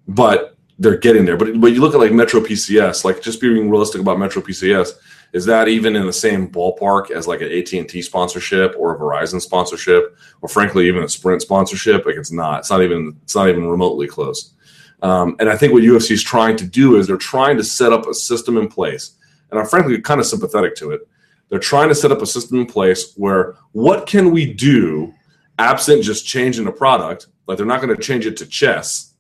[0.07, 1.37] but they're getting there.
[1.37, 4.91] But but you look at like Metro PCS, like just being realistic about Metro PCS,
[5.33, 8.95] is that even in the same ballpark as like an AT and T sponsorship or
[8.95, 12.05] a Verizon sponsorship, or frankly even a Sprint sponsorship?
[12.05, 12.59] Like it's not.
[12.59, 13.17] It's not even.
[13.23, 14.53] It's not even remotely close.
[15.01, 17.93] Um, and I think what UFC is trying to do is they're trying to set
[17.93, 19.15] up a system in place,
[19.49, 21.07] and I'm frankly kind of sympathetic to it.
[21.49, 25.13] They're trying to set up a system in place where what can we do,
[25.59, 27.27] absent just changing the product?
[27.47, 29.11] Like they're not going to change it to chess,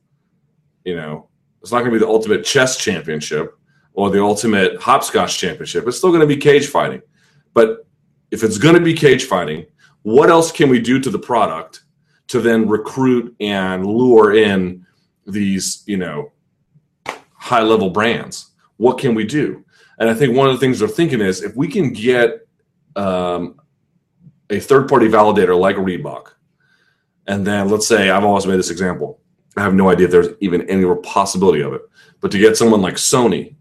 [0.85, 1.27] you know,
[1.61, 3.57] it's not going to be the ultimate chess championship
[3.93, 5.87] or the ultimate hopscotch championship.
[5.87, 7.01] It's still going to be cage fighting.
[7.53, 7.85] But
[8.31, 9.65] if it's going to be cage fighting,
[10.03, 11.83] what else can we do to the product
[12.27, 14.85] to then recruit and lure in
[15.27, 16.31] these, you know,
[17.33, 18.51] high level brands?
[18.77, 19.65] What can we do?
[19.99, 22.47] And I think one of the things they're thinking is if we can get
[22.95, 23.59] um,
[24.49, 26.29] a third party validator like Reebok,
[27.27, 29.21] and then let's say I've always made this example
[29.57, 31.81] I have no idea if there's even any possibility of it.
[32.21, 33.55] But to get someone like Sony,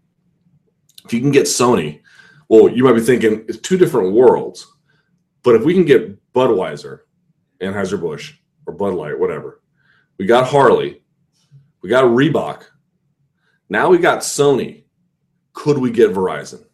[1.11, 2.03] if you can get Sony,
[2.49, 4.73] well, you might be thinking it's two different worlds.
[5.43, 7.01] But if we can get Budweiser,
[7.61, 8.35] Anheuser-Busch,
[8.67, 9.61] or Bud Light, whatever,
[10.19, 11.03] we got Harley,
[11.83, 12.65] we got Reebok,
[13.69, 14.85] now we got Sony.
[15.53, 16.65] Could we get Verizon?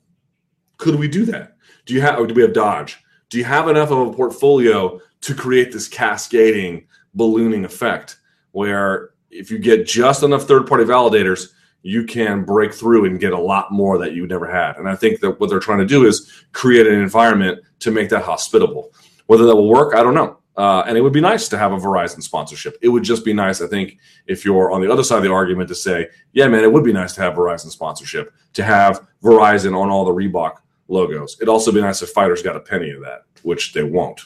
[0.76, 1.57] Could we do that?
[1.87, 2.28] Do you have?
[2.28, 2.99] do we have Dodge?
[3.30, 8.18] Do you have enough of a portfolio to create this cascading ballooning effect?
[8.57, 11.51] where if you get just enough third party validators,
[11.82, 14.76] you can break through and get a lot more that you never had.
[14.76, 18.08] And I think that what they're trying to do is create an environment to make
[18.08, 18.92] that hospitable.
[19.26, 20.38] Whether that will work, I don't know.
[20.56, 22.78] Uh, and it would be nice to have a Verizon sponsorship.
[22.80, 25.30] It would just be nice, I think, if you're on the other side of the
[25.30, 29.06] argument to say, yeah, man, it would be nice to have Verizon sponsorship, to have
[29.22, 30.54] Verizon on all the Reebok
[30.88, 31.36] logos.
[31.38, 34.22] It'd also be nice if fighters got a penny of that, which they won't.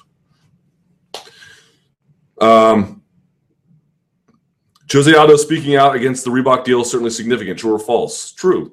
[2.40, 2.99] Um,
[4.93, 7.59] Jose Aldo speaking out against the Reebok deal is certainly significant.
[7.59, 8.32] True or false?
[8.32, 8.72] True.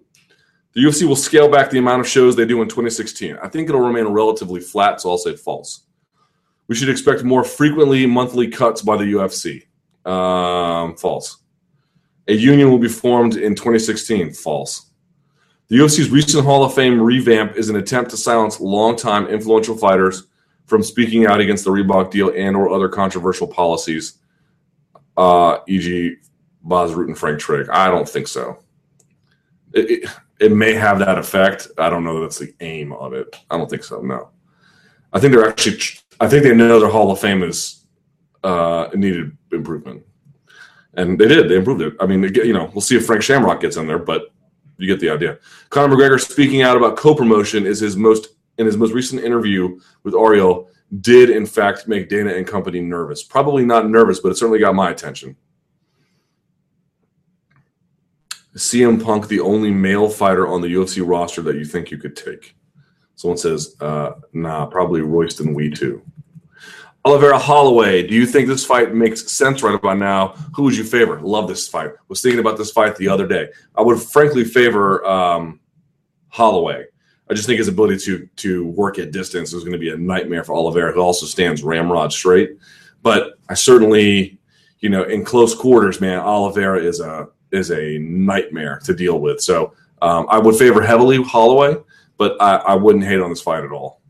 [0.73, 3.37] The UFC will scale back the amount of shows they do in 2016.
[3.41, 5.83] I think it'll remain relatively flat, so I'll say false.
[6.67, 9.65] We should expect more frequently monthly cuts by the UFC.
[10.09, 11.37] Um, false.
[12.27, 14.33] A union will be formed in 2016.
[14.33, 14.89] False.
[15.67, 20.23] The UFC's recent Hall of Fame revamp is an attempt to silence longtime influential fighters
[20.65, 24.19] from speaking out against the Reebok deal and or other controversial policies
[25.17, 26.15] uh, e.g.,
[26.65, 27.69] Rutten and Frank Trigg.
[27.69, 28.59] I don't think so.
[29.73, 30.09] It, it,
[30.39, 31.67] it, may have that effect.
[31.77, 33.35] I don't know that that's the aim of it.
[33.49, 34.01] I don't think so.
[34.01, 34.29] No,
[35.13, 35.79] I think they're actually.
[36.19, 37.85] I think they know their Hall of Fame is
[38.43, 40.03] uh, needed improvement,
[40.93, 41.49] and they did.
[41.49, 41.93] They improved it.
[41.99, 44.33] I mean, you know, we'll see if Frank Shamrock gets in there, but
[44.77, 45.37] you get the idea.
[45.69, 50.15] Conor McGregor speaking out about co-promotion is his most in his most recent interview with
[50.15, 50.69] Ariel
[51.01, 53.23] did in fact make Dana and company nervous.
[53.23, 55.35] Probably not nervous, but it certainly got my attention.
[58.55, 62.15] CM Punk the only male fighter on the UFC roster that you think you could
[62.15, 62.55] take?
[63.15, 66.01] Someone says, uh, nah, probably Royston Wee too.
[67.05, 70.29] Oliveira Holloway, do you think this fight makes sense right about now?
[70.55, 71.21] Who would you favor?
[71.21, 71.91] Love this fight.
[72.09, 73.49] Was thinking about this fight the other day.
[73.75, 75.59] I would frankly favor um,
[76.29, 76.85] Holloway.
[77.29, 79.97] I just think his ability to to work at distance is going to be a
[79.97, 82.57] nightmare for Oliveira, who also stands ramrod straight.
[83.01, 84.39] But I certainly,
[84.79, 89.41] you know, in close quarters, man, Oliveira is a is a nightmare to deal with.
[89.41, 91.77] So um, I would favor heavily Holloway
[92.17, 94.01] but I, I wouldn't hate on this fight at all.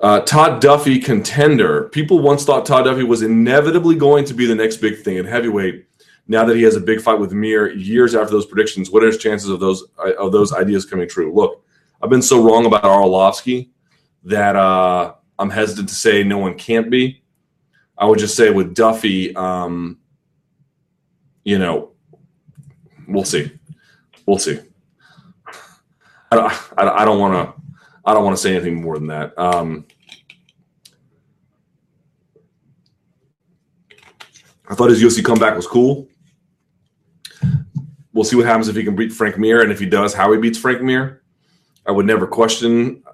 [0.00, 1.88] Uh, Todd Duffy contender.
[1.88, 5.26] People once thought Todd Duffy was inevitably going to be the next big thing in
[5.26, 5.86] heavyweight.
[6.30, 9.06] Now that he has a big fight with Mir years after those predictions, what are
[9.06, 9.84] his chances of those
[10.18, 11.34] of those ideas coming true?
[11.34, 11.64] Look,
[12.02, 13.70] I've been so wrong about Arlovski
[14.24, 17.22] that uh, I'm hesitant to say no one can't be.
[17.96, 19.98] I would just say with Duffy, um,
[21.44, 21.92] you know,
[23.08, 23.50] we'll see,
[24.26, 24.60] we'll see.
[26.30, 26.36] I,
[26.76, 27.62] I, I don't want to
[28.04, 29.36] I don't want to say anything more than that.
[29.38, 29.86] Um,
[34.68, 36.06] I thought his UFC comeback was cool.
[38.18, 40.32] We'll see what happens if he can beat Frank Mir, and if he does, how
[40.32, 41.22] he beats Frank Mir.
[41.86, 43.04] I would never question.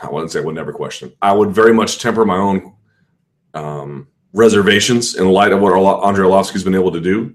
[0.00, 1.12] I wouldn't say I would never question.
[1.20, 2.72] I would very much temper my own
[3.54, 7.34] um, reservations in light of what Andre Arlovski's been able to do.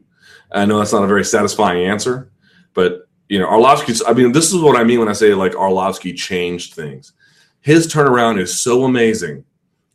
[0.53, 2.31] I know that's not a very satisfying answer,
[2.73, 5.51] but you know, Arlovski's, I mean, this is what I mean when I say like
[5.51, 7.11] Arlovski changed things.
[7.59, 9.43] His turnaround is so amazing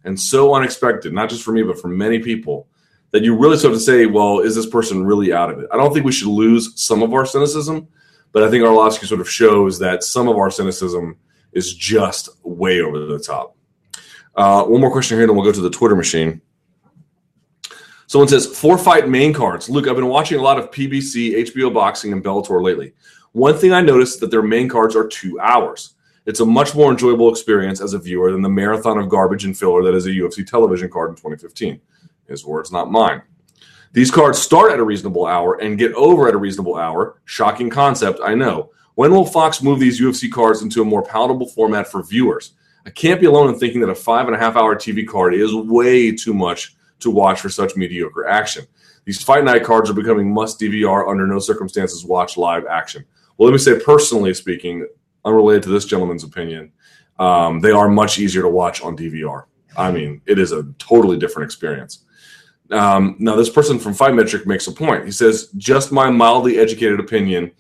[0.05, 2.69] and so unexpected, not just for me, but for many people,
[3.11, 5.69] that you really sort of say, well, is this person really out of it?
[5.73, 7.89] I don't think we should lose some of our cynicism,
[8.33, 11.17] but I think Arlovski sort of shows that some of our cynicism
[11.53, 13.57] is just way over the top.
[14.35, 16.41] Uh, one more question here, then we'll go to the Twitter machine.
[18.07, 19.69] Someone says, four fight main cards.
[19.69, 22.95] Luke, I've been watching a lot of PBC, HBO boxing, and Bellator lately.
[23.33, 25.95] One thing I noticed that their main cards are two hours.
[26.25, 29.57] It's a much more enjoyable experience as a viewer than the marathon of garbage and
[29.57, 31.81] filler that is a UFC television card in 2015.
[32.29, 33.23] His words, not mine.
[33.93, 37.21] These cards start at a reasonable hour and get over at a reasonable hour.
[37.25, 38.71] Shocking concept, I know.
[38.97, 42.53] When will Fox move these UFC cards into a more palatable format for viewers?
[42.85, 45.35] I can't be alone in thinking that a five and a half hour TV card
[45.35, 48.67] is way too much to watch for such mediocre action.
[49.05, 53.05] These fight night cards are becoming must DVR under no circumstances watch live action.
[53.37, 54.87] Well, let me say, personally speaking,
[55.25, 56.73] unrelated to this gentleman's opinion,
[57.19, 59.45] um, they are much easier to watch on DVR.
[59.77, 62.05] I mean, it is a totally different experience.
[62.71, 65.05] Um, now, this person from Fight Metric makes a point.
[65.05, 67.51] He says, just my mildly educated opinion,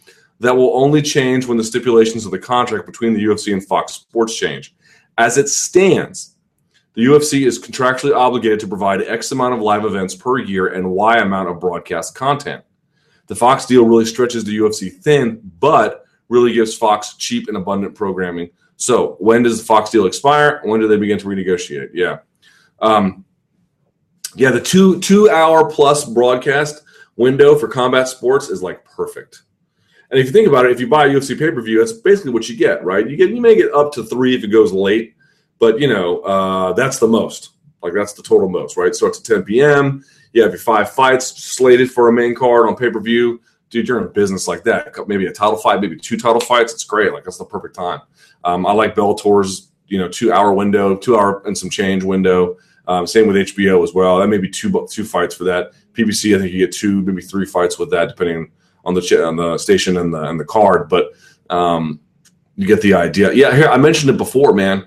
[0.40, 3.94] that will only change when the stipulations of the contract between the UFC and Fox
[3.94, 4.74] Sports change.
[5.16, 6.36] As it stands,
[6.94, 10.90] the UFC is contractually obligated to provide X amount of live events per year and
[10.90, 12.64] Y amount of broadcast content.
[13.26, 17.94] The Fox deal really stretches the UFC thin, but really gives Fox cheap and abundant
[17.94, 18.50] programming.
[18.76, 20.60] So, when does the Fox deal expire?
[20.64, 21.90] When do they begin to renegotiate?
[21.94, 22.18] Yeah,
[22.80, 23.24] um,
[24.34, 24.50] yeah.
[24.50, 26.82] The two two hour plus broadcast
[27.16, 29.42] window for combat sports is like perfect.
[30.10, 31.92] And if you think about it, if you buy a UFC pay per view, that's
[31.92, 33.08] basically what you get, right?
[33.08, 35.14] You get you may get up to three if it goes late,
[35.58, 37.50] but you know uh, that's the most.
[37.82, 38.94] Like that's the total most, right?
[38.94, 42.76] Starts at 10 p.m you have your five fights slated for a main card on
[42.76, 43.40] pay per view.
[43.70, 44.94] Dude, you're in business like that.
[45.06, 46.72] Maybe a title fight, maybe two title fights.
[46.72, 47.12] It's great.
[47.12, 48.00] Like that's the perfect time.
[48.44, 52.56] Um, I like Bellator's, you know, two hour window, two hour and some change window.
[52.88, 54.18] Um, same with HBO as well.
[54.18, 55.72] That may be two two fights for that.
[55.92, 58.50] PBC, I think you get two, maybe three fights with that, depending
[58.84, 60.88] on the on the station and the and the card.
[60.88, 61.12] But
[61.50, 62.00] um,
[62.56, 63.32] you get the idea.
[63.32, 64.86] Yeah, here I mentioned it before, man.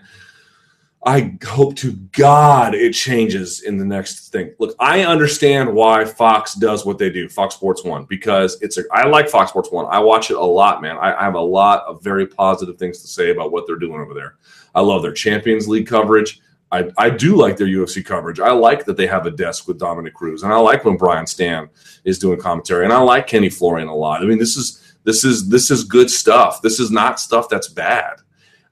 [1.03, 4.53] I hope to God it changes in the next thing.
[4.59, 8.83] Look, I understand why Fox does what they do, Fox Sports One, because it's a.
[8.91, 9.85] I like Fox Sports One.
[9.89, 10.97] I watch it a lot, man.
[10.97, 14.01] I, I have a lot of very positive things to say about what they're doing
[14.01, 14.37] over there.
[14.73, 16.41] I love their Champions League coverage.
[16.71, 18.39] I, I do like their UFC coverage.
[18.39, 21.25] I like that they have a desk with Dominick Cruz, and I like when Brian
[21.25, 21.69] Stann
[22.05, 24.21] is doing commentary, and I like Kenny Florian a lot.
[24.21, 26.61] I mean, this is this is this is good stuff.
[26.61, 28.17] This is not stuff that's bad.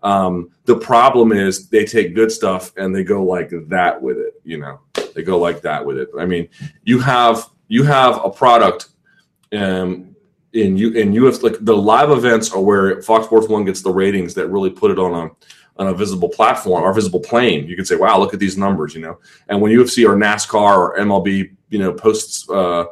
[0.01, 4.41] Um, the problem is they take good stuff and they go like that with it.
[4.45, 4.79] You know,
[5.13, 6.09] they go like that with it.
[6.17, 6.47] I mean,
[6.83, 8.89] you have you have a product,
[9.51, 10.15] um,
[10.53, 13.91] in you you have like the live events are where Fox Sports One gets the
[13.91, 15.31] ratings that really put it on a
[15.79, 17.65] on a visible platform or visible plane.
[17.65, 19.17] You can say, "Wow, look at these numbers," you know.
[19.47, 22.85] And when UFC or NASCAR or MLB, you know, posts uh,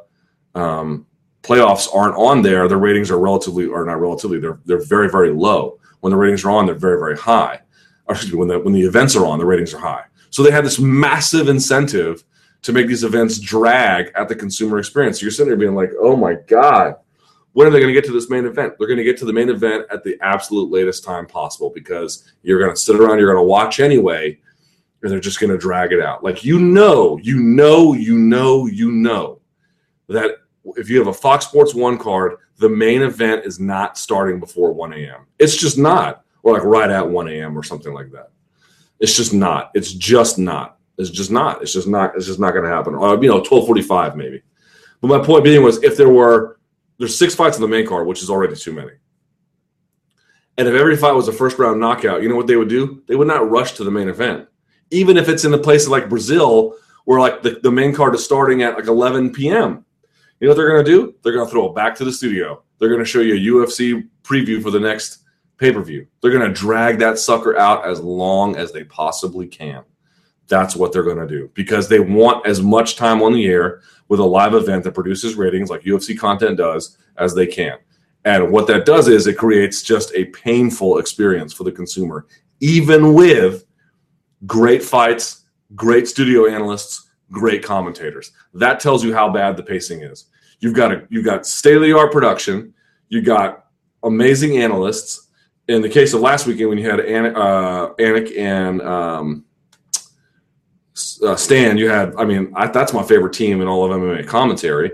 [0.55, 1.05] um,
[1.43, 5.31] playoffs aren't on there, their ratings are relatively or not relatively, they're they're very very
[5.31, 5.79] low.
[5.99, 7.59] When the ratings are on, they're very, very high.
[8.05, 10.05] Or excuse me, when the when the events are on, the ratings are high.
[10.29, 12.23] So they had this massive incentive
[12.61, 15.19] to make these events drag at the consumer experience.
[15.19, 16.95] So you're sitting there being like, oh my God,
[17.57, 18.75] when are they going to get to this main event?
[18.77, 22.31] They're going to get to the main event at the absolute latest time possible because
[22.43, 24.39] you're going to sit around, you're going to watch anyway,
[25.01, 26.23] and they're just going to drag it out.
[26.23, 29.41] Like you know, you know, you know, you know
[30.07, 30.35] that
[30.75, 34.71] if you have a Fox Sports One card, the main event is not starting before
[34.71, 35.25] 1 a.m.
[35.39, 37.57] It's just not, or like right at 1 a.m.
[37.57, 38.29] or something like that.
[38.99, 39.71] It's just not.
[39.73, 40.77] It's just not.
[40.99, 41.63] It's just not.
[41.63, 42.15] It's just not.
[42.15, 42.93] It's just not going to happen.
[42.93, 44.43] Or you know, 12:45 maybe.
[45.01, 46.56] But my point being was, if there were
[46.97, 48.93] there's six fights in the main card, which is already too many.
[50.57, 53.03] And if every fight was a first round knockout, you know what they would do?
[53.07, 54.47] They would not rush to the main event,
[54.89, 56.75] even if it's in a place like Brazil
[57.05, 59.85] where like the, the main card is starting at like 11 p.m.
[60.39, 61.15] You know what they're going to do?
[61.23, 62.63] They're going to throw it back to the studio.
[62.79, 65.23] They're going to show you a UFC preview for the next
[65.57, 66.07] pay per view.
[66.21, 69.83] They're going to drag that sucker out as long as they possibly can.
[70.47, 73.81] That's what they're going to do because they want as much time on the air
[74.07, 77.77] with a live event that produces ratings like UFC content does as they can.
[78.23, 82.25] And what that does is it creates just a painful experience for the consumer,
[82.59, 83.65] even with
[84.45, 85.45] great fights,
[85.75, 88.31] great studio analysts, great commentators.
[88.53, 90.25] That tells you how bad the pacing is.
[90.59, 92.73] You've got a you've got state of the art production.
[93.09, 93.65] You got
[94.03, 95.27] amazing analysts.
[95.67, 99.45] In the case of last weekend, when you had An- uh, Anik and um,
[101.21, 102.13] uh, Stann, you had.
[102.17, 104.91] I mean, I, that's my favorite team in all of MMA commentary.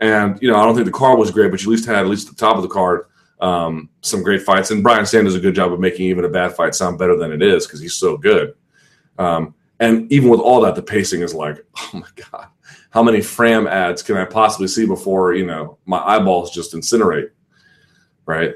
[0.00, 1.98] And you know, I don't think the card was great, but you at least had
[1.98, 3.06] at least the top of the card
[3.40, 4.70] um, some great fights.
[4.70, 7.16] And Brian Stann does a good job of making even a bad fight sound better
[7.16, 8.54] than it is because he's so good.
[9.18, 12.48] Um, and even with all that, the pacing is like, oh my god,
[12.90, 17.30] how many Fram ads can I possibly see before you know my eyeballs just incinerate?
[18.26, 18.54] Right?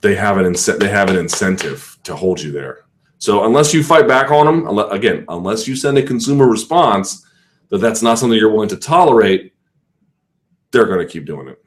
[0.00, 2.84] They have an they have an incentive to hold you there.
[3.20, 7.26] So unless you fight back on them, again, unless you send a consumer response
[7.68, 9.52] that that's not something you're willing to tolerate,
[10.70, 11.62] they're going to keep doing it.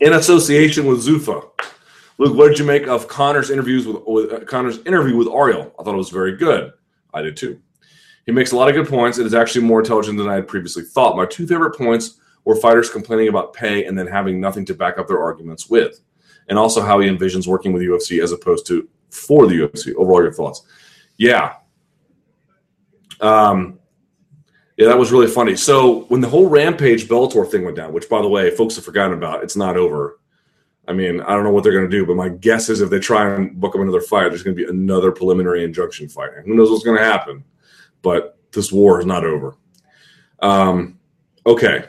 [0.00, 1.50] In association with Zuffa,
[2.16, 5.70] Luke, what did you make of Conor's interviews with, with uh, Conor's interview with Ariel?
[5.78, 6.72] I thought it was very good.
[7.12, 7.60] I did too.
[8.24, 9.18] He makes a lot of good points.
[9.18, 11.16] It is actually more intelligent than I had previously thought.
[11.16, 14.96] My two favorite points were fighters complaining about pay and then having nothing to back
[14.96, 16.00] up their arguments with,
[16.48, 19.94] and also how he envisions working with UFC as opposed to for the UFC.
[19.94, 20.62] Overall, your thoughts?
[21.16, 21.54] Yeah.
[23.20, 23.78] Um,
[24.76, 25.54] yeah, that was really funny.
[25.54, 28.84] So when the whole Rampage Bellator thing went down, which by the way, folks have
[28.84, 30.18] forgotten about, it's not over.
[30.88, 32.90] I mean, I don't know what they're going to do, but my guess is if
[32.90, 36.30] they try and book them another fight, there's going to be another preliminary injunction fight.
[36.44, 37.44] Who knows what's going to happen?
[38.00, 39.54] But this war is not over.
[40.40, 40.98] Um,
[41.46, 41.86] okay.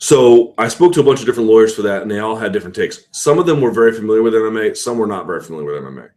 [0.00, 2.52] So I spoke to a bunch of different lawyers for that, and they all had
[2.52, 3.04] different takes.
[3.10, 6.08] Some of them were very familiar with MMA, some were not very familiar with MMA.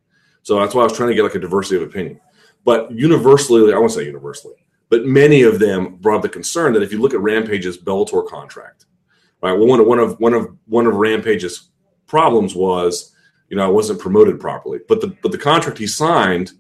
[0.42, 2.20] So that's why I was trying to get like a diversity of opinion.
[2.64, 4.56] But universally, I won't say universally,
[4.88, 8.26] but many of them brought up the concern that if you look at Rampage's Bellator
[8.26, 8.86] contract,
[9.42, 9.52] right?
[9.52, 11.70] Well, one of one of one of one of Rampage's
[12.08, 13.14] problems was,
[13.50, 14.80] you know, I wasn't promoted properly.
[14.88, 16.54] But the but the contract he signed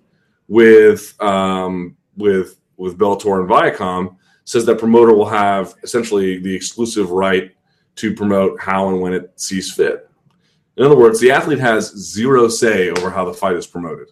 [0.49, 7.11] with um, with with Bellator and Viacom says that promoter will have essentially the exclusive
[7.11, 7.55] right
[7.95, 10.09] to promote how and when it sees fit.
[10.77, 14.07] In other words, the athlete has zero say over how the fight is promoted.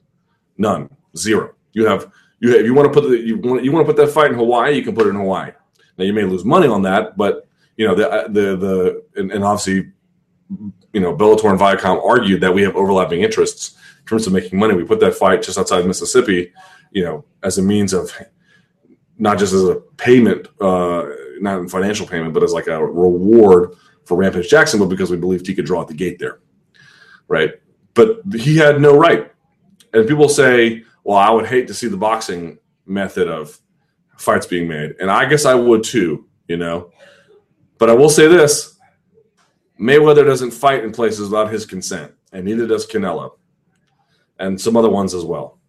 [0.57, 0.89] None.
[1.17, 1.55] Zero.
[1.73, 3.99] You have you have, you want to put the you want you want to put
[4.01, 5.51] that fight in Hawaii, you can put it in Hawaii.
[5.97, 9.43] Now you may lose money on that, but you know the the the and, and
[9.43, 9.91] obviously
[10.93, 14.59] you know Bellator and Viacom argued that we have overlapping interests in terms of making
[14.59, 14.75] money.
[14.75, 16.51] We put that fight just outside Mississippi,
[16.91, 18.11] you know, as a means of
[19.21, 21.05] not just as a payment, uh,
[21.39, 25.45] not a financial payment, but as like a reward for Rampage Jacksonville because we believed
[25.45, 26.39] he could draw at the gate there,
[27.27, 27.51] right?
[27.93, 29.31] But he had no right.
[29.93, 32.57] And people say, well, I would hate to see the boxing
[32.87, 33.59] method of
[34.17, 34.95] fights being made.
[34.99, 36.91] And I guess I would too, you know.
[37.77, 38.79] But I will say this
[39.79, 43.33] Mayweather doesn't fight in places without his consent, and neither does Canelo,
[44.39, 45.59] and some other ones as well,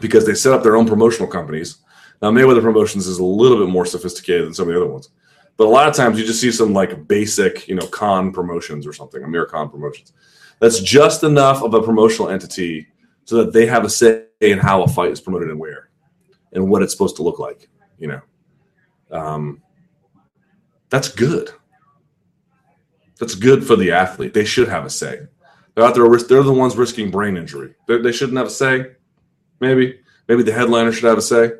[0.00, 1.81] because they set up their own promotional companies.
[2.22, 5.10] Now, Mayweather Promotions is a little bit more sophisticated than some of the other ones,
[5.56, 8.86] but a lot of times you just see some like basic, you know, con promotions
[8.86, 10.12] or something, Amir Khan promotions.
[10.60, 12.86] That's just enough of a promotional entity
[13.24, 15.90] so that they have a say in how a fight is promoted and where
[16.52, 17.68] and what it's supposed to look like
[18.02, 18.20] you know?
[19.10, 19.62] Um,
[20.90, 21.50] that's good.
[23.18, 24.34] That's good for the athlete.
[24.34, 25.20] They should have a say.
[25.74, 27.74] They're out there they're the ones risking brain injury.
[27.86, 28.90] They're, they should not have a say.
[29.60, 30.00] Maybe.
[30.28, 31.52] Maybe the headliner should have a say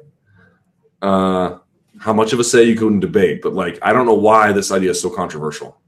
[1.02, 1.58] uh,
[1.98, 4.72] how much of a say you can debate but like i don't know why this
[4.72, 5.78] idea is so controversial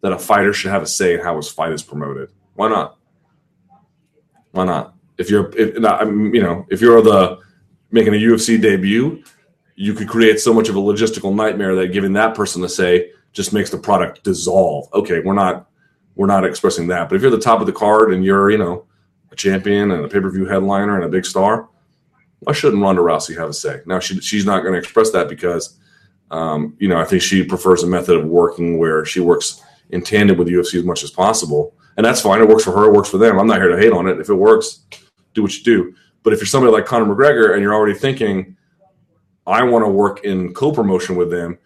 [0.00, 2.96] that a fighter should have a say in how his fight is promoted why not
[4.52, 7.38] why not if you're, if, you know, if you're the
[7.90, 9.22] making a UFC debut,
[9.76, 13.10] you could create so much of a logistical nightmare that giving that person a say
[13.32, 14.88] just makes the product dissolve.
[14.94, 15.68] Okay, we're not
[16.16, 17.08] we're not expressing that.
[17.08, 18.86] But if you're the top of the card and you're, you know,
[19.30, 21.68] a champion and a pay-per-view headliner and a big star,
[22.40, 23.80] why shouldn't Ronda Rousey have a say?
[23.86, 25.78] Now she she's not going to express that because
[26.30, 30.02] um, you know, I think she prefers a method of working where she works in
[30.02, 31.74] tandem with UFC as much as possible.
[31.96, 32.40] And that's fine.
[32.40, 33.38] It works for her, it works for them.
[33.38, 34.20] I'm not here to hate on it.
[34.20, 34.84] If it works,
[35.34, 35.94] do what you do.
[36.22, 38.56] But if you're somebody like Conor McGregor and you're already thinking,
[39.46, 41.58] I want to work in co-promotion with them,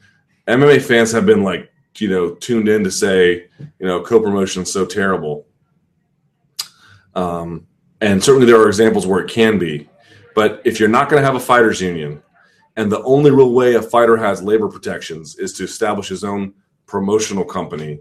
[0.49, 3.47] MMA fans have been like, you know, tuned in to say,
[3.79, 5.47] you know, co-promotion is so terrible.
[7.15, 7.67] Um,
[8.01, 9.89] and certainly there are examples where it can be.
[10.35, 12.23] But if you're not going to have a fighters union,
[12.77, 16.55] and the only real way a fighter has labor protections is to establish his own
[16.87, 18.01] promotional company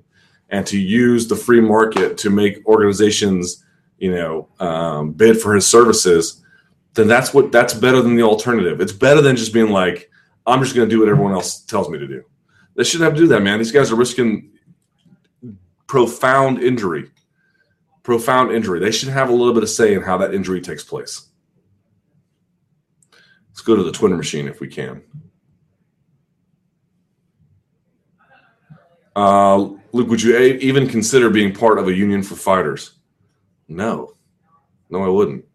[0.50, 3.64] and to use the free market to make organizations,
[3.98, 6.44] you know, um, bid for his services,
[6.94, 8.82] then that's what that's better than the alternative.
[8.82, 10.10] It's better than just being like,
[10.46, 12.24] I'm just going to do what everyone else tells me to do.
[12.76, 13.60] They shouldn't have to do that, man.
[13.60, 14.52] These guys are risking
[15.88, 17.10] profound injury.
[18.02, 18.80] Profound injury.
[18.80, 21.30] They should have a little bit of say in how that injury takes place.
[23.54, 25.04] Let's go to the Twitter machine if we can.
[29.16, 29.58] Uh,
[29.91, 32.95] Luke, would you a- even consider being part of a union for fighters?
[33.68, 34.16] No.
[34.89, 35.45] No, I wouldn't.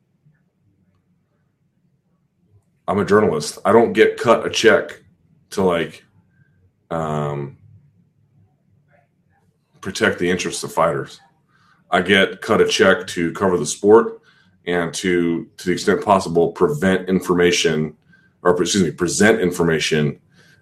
[2.87, 3.59] I'm a journalist.
[3.65, 5.03] I don't get cut a check
[5.51, 6.05] to like
[6.93, 7.59] um,
[9.81, 11.21] protect the interests of fighters.
[11.91, 14.21] I get cut a check to cover the sport
[14.69, 17.97] and to, to the extent possible, prevent information
[18.43, 20.21] or excuse me, present information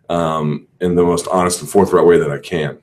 [0.08, 2.78] um, in the most honest and forthright way that I can.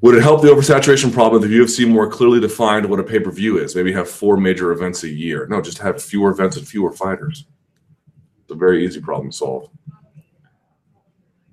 [0.00, 3.18] Would it help the oversaturation problem if the UFC more clearly defined what a pay
[3.18, 3.74] per view is?
[3.74, 5.46] Maybe have four major events a year.
[5.48, 7.46] No, just have fewer events and fewer fighters.
[8.42, 9.70] It's a very easy problem to solve.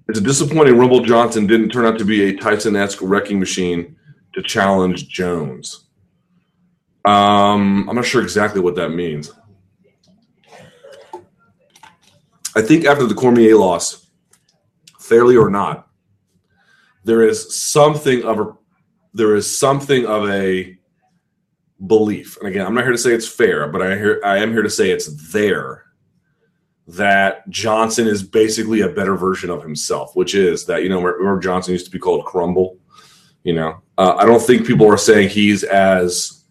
[0.09, 3.95] It's a disappointing Rumble Johnson didn't turn out to be a Tyson esque wrecking machine
[4.33, 5.85] to challenge Jones.
[7.05, 9.31] Um, I'm not sure exactly what that means.
[12.55, 14.07] I think after the Cormier loss,
[14.99, 15.87] fairly or not,
[17.03, 18.53] there is something of a
[19.13, 20.77] there is something of a
[21.85, 22.37] belief.
[22.37, 24.61] And again, I'm not here to say it's fair, but I hear I am here
[24.61, 25.83] to say it's there
[26.87, 31.39] that Johnson is basically a better version of himself, which is that you know remember
[31.39, 32.77] Johnson used to be called Crumble.
[33.43, 36.42] You know, uh, I don't think people are saying he's as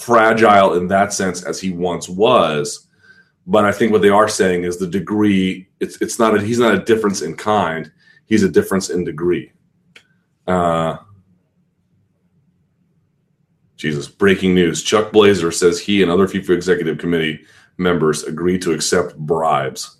[0.00, 2.88] fragile in that sense as he once was,
[3.46, 5.68] but I think what they are saying is the degree.
[5.80, 7.90] It's it's not a, he's not a difference in kind.
[8.26, 9.52] He's a difference in degree.
[10.46, 10.98] Uh,
[13.76, 14.82] Jesus, breaking news.
[14.82, 17.40] Chuck Blazer says he and other FIFA executive committee
[17.78, 19.96] members agreed to accept bribes.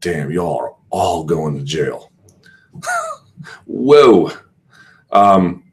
[0.00, 2.10] Damn, y'all are all going to jail.
[3.66, 4.32] Whoa.
[5.12, 5.64] Um,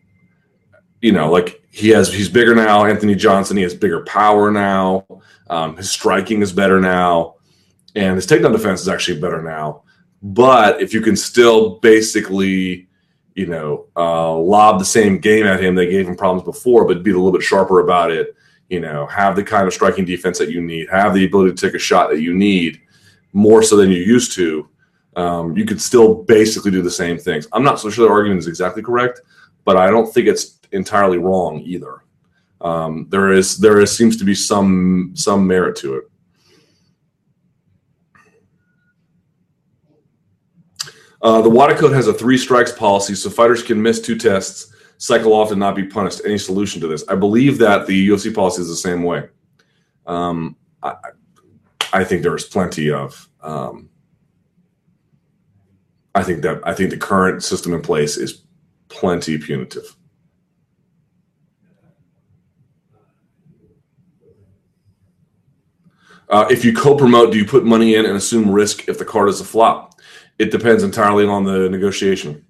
[1.01, 2.85] you know, like he has, he's bigger now.
[2.85, 5.05] Anthony Johnson, he has bigger power now.
[5.47, 7.35] Um, his striking is better now,
[7.95, 9.83] and his takedown defense is actually better now.
[10.23, 12.87] But if you can still basically,
[13.35, 17.03] you know, uh, lob the same game at him that gave him problems before, but
[17.03, 18.35] be a little bit sharper about it,
[18.69, 21.67] you know, have the kind of striking defense that you need, have the ability to
[21.67, 22.81] take a shot that you need
[23.33, 24.67] more so than you used to,
[25.15, 27.47] um, you could still basically do the same things.
[27.53, 29.21] I'm not so sure the argument is exactly correct,
[29.67, 32.01] but I don't think it's entirely wrong either.
[32.61, 36.03] Um, there is there is seems to be some some merit to it.
[41.21, 44.73] Uh, the WADA code has a three strikes policy, so fighters can miss two tests,
[44.99, 46.21] cycle off, and not be punished.
[46.23, 47.03] Any solution to this?
[47.09, 49.27] I believe that the UFC policy is the same way.
[50.05, 50.95] Um, I,
[51.91, 53.27] I, think there is plenty of.
[53.41, 53.89] Um,
[56.15, 58.46] I think that I think the current system in place is
[58.89, 59.95] plenty punitive.
[66.29, 69.29] Uh, if you co-promote, do you put money in and assume risk if the card
[69.29, 69.99] is a flop?
[70.37, 72.45] It depends entirely on the negotiation.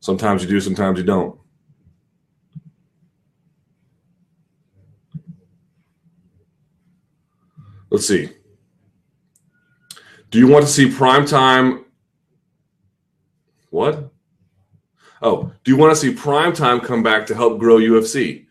[0.00, 1.38] Sometimes you do, sometimes you don't.
[7.90, 8.30] Let's see.
[10.30, 11.84] Do you want to see prime time?
[13.68, 14.11] What?
[15.22, 18.46] Oh, do you want to see prime time come back to help grow UFC?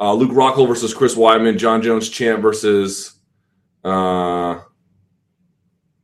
[0.00, 3.14] Uh, Luke Rockhold versus Chris Weidman, Jon Jones champ versus
[3.84, 4.58] uh,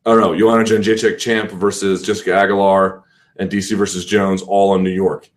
[0.07, 3.03] oh no, Joanna Jędrzejczyk champ versus Jessica Aguilar
[3.39, 5.29] and DC versus Jones, all in New York.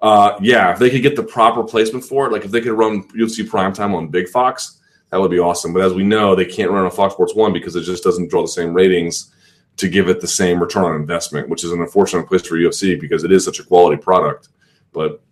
[0.00, 2.72] Uh, yeah, if they could get the proper placement for it, like if they could
[2.72, 4.80] run UFC primetime on Big Fox,
[5.10, 5.74] that would be awesome.
[5.74, 8.30] But as we know, they can't run on Fox Sports One because it just doesn't
[8.30, 9.34] draw the same ratings
[9.80, 13.00] to give it the same return on investment, which is an unfortunate place for UFC
[13.00, 14.48] because it is such a quality product,
[14.92, 15.22] but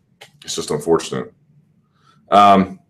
[0.43, 1.33] it's just unfortunate.
[2.31, 2.81] Um,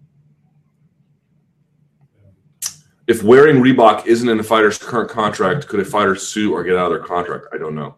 [3.09, 6.77] if wearing Reebok isn't in a fighter's current contract, could a fighter sue or get
[6.77, 7.47] out of their contract?
[7.53, 7.97] I don't know.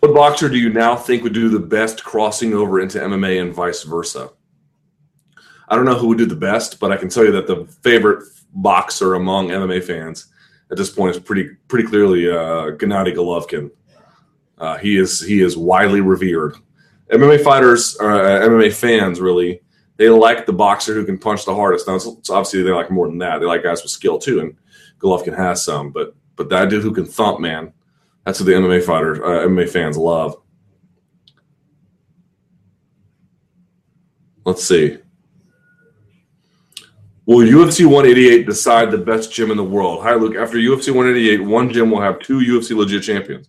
[0.00, 3.54] What boxer do you now think would do the best crossing over into MMA and
[3.54, 4.30] vice versa?
[5.68, 7.66] I don't know who would do the best, but I can tell you that the
[7.82, 10.26] favorite boxer among MMA fans
[10.70, 13.70] at this point is pretty pretty clearly uh, Gennady Golovkin.
[14.56, 16.56] Uh, he is he is widely revered.
[17.12, 19.60] MMA fighters, uh, MMA fans, really,
[19.96, 21.86] they like the boxer who can punch the hardest.
[21.86, 23.38] Now, it's, it's obviously they like more than that.
[23.38, 24.56] They like guys with skill too, and
[24.98, 25.90] Golovkin has some.
[25.90, 27.74] But but that dude who can thump, man,
[28.30, 30.40] that's what the MMA fighters, uh, MMA fans love.
[34.44, 34.98] Let's see.
[37.26, 40.04] Will UFC 188 decide the best gym in the world?
[40.04, 40.36] Hi, Luke.
[40.36, 43.48] After UFC 188, one gym will have two UFC legit champions,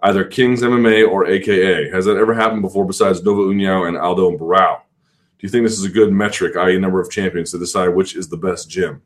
[0.00, 1.90] either Kings MMA or AKA.
[1.90, 4.78] Has that ever happened before besides Nova União and Aldo and Barao?
[5.38, 8.16] Do you think this is a good metric, i.e., number of champions, to decide which
[8.16, 9.02] is the best gym?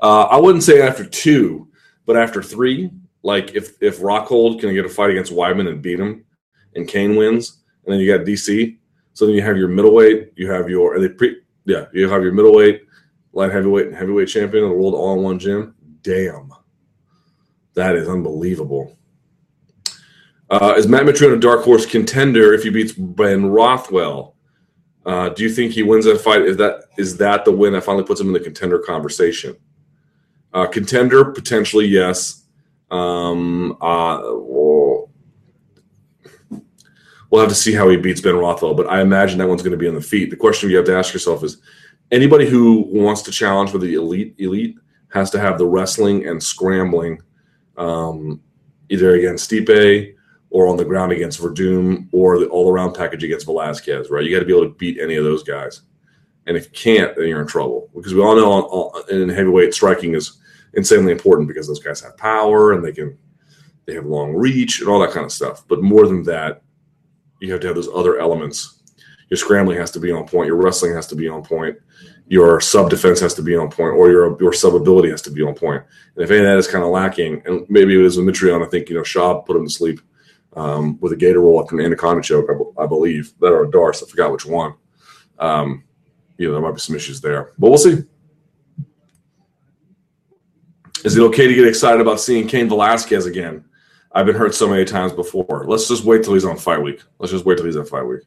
[0.00, 1.68] Uh, I wouldn't say after two,
[2.06, 2.90] but after three,
[3.22, 6.24] like if if Rockhold can get a fight against Weidman and beat him,
[6.74, 8.78] and Cain wins, and then you got DC.
[9.14, 12.32] So then you have your middleweight, you have your they pre, yeah, you have your
[12.32, 12.82] middleweight,
[13.32, 15.74] light heavyweight, and heavyweight champion of the world all in one gym.
[16.02, 16.52] Damn,
[17.74, 18.96] that is unbelievable.
[20.48, 24.36] Uh, is Matt Mitrione a dark horse contender if he beats Ben Rothwell?
[25.04, 26.42] Uh, do you think he wins that fight?
[26.42, 29.56] Is that is that the win that finally puts him in the contender conversation?
[30.52, 32.45] Uh, contender potentially yes.
[32.90, 35.10] Um, uh, we'll,
[37.30, 39.72] we'll have to see how he beats Ben Rothwell, but I imagine that one's going
[39.72, 40.30] to be on the feet.
[40.30, 41.58] The question you have to ask yourself is
[42.10, 44.76] anybody who wants to challenge for the elite elite
[45.08, 47.20] has to have the wrestling and scrambling
[47.76, 48.40] um,
[48.88, 50.14] either against Stipe
[50.50, 54.24] or on the ground against Werdum or the all around package against Velasquez, right?
[54.24, 55.82] You got to be able to beat any of those guys.
[56.46, 60.14] And if you can't, then you're in trouble because we all know in heavyweight striking
[60.14, 60.38] is
[60.76, 63.18] insanely important because those guys have power and they can
[63.86, 65.64] they have long reach and all that kind of stuff.
[65.68, 66.62] But more than that,
[67.40, 68.82] you have to have those other elements.
[69.30, 70.46] Your scrambling has to be on point.
[70.46, 71.76] Your wrestling has to be on point.
[72.28, 75.30] Your sub defense has to be on point, or your your sub ability has to
[75.30, 75.82] be on point.
[76.14, 78.66] And if any of that is kind of lacking, and maybe it is with Mitrione,
[78.66, 80.00] I think you know Schaub put him to sleep
[80.56, 82.48] um, with a gator roll up an anaconda choke,
[82.78, 84.02] I, believe, that or a Darce.
[84.02, 84.74] I forgot which one.
[85.38, 85.84] Um,
[86.38, 88.02] you know, there might be some issues there, but we'll see.
[91.06, 93.64] Is it okay to get excited about seeing Cain Velasquez again?
[94.10, 95.64] I've been hurt so many times before.
[95.68, 97.00] Let's just wait till he's on fight week.
[97.20, 98.22] Let's just wait till he's on fight week.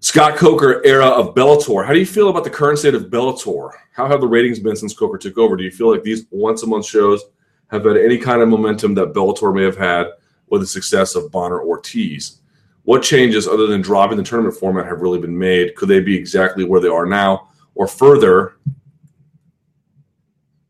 [0.00, 1.84] Scott Coker era of Bellator.
[1.84, 3.72] How do you feel about the current state of Bellator?
[3.92, 5.54] How have the ratings been since Coker took over?
[5.54, 7.22] Do you feel like these once a month shows
[7.70, 10.06] have had any kind of momentum that Bellator may have had
[10.48, 12.40] with the success of Bonnar Ortiz?
[12.84, 15.74] What changes other than dropping the tournament format have really been made?
[15.74, 18.54] Could they be exactly where they are now or further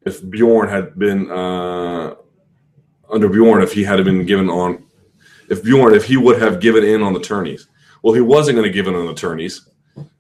[0.09, 2.15] if Bjorn had been uh,
[3.11, 4.85] under Bjorn, if he had been given on,
[5.49, 7.69] if Bjorn, if he would have given in on the tourneys.
[8.03, 9.69] Well, he wasn't going to give in on the tourneys.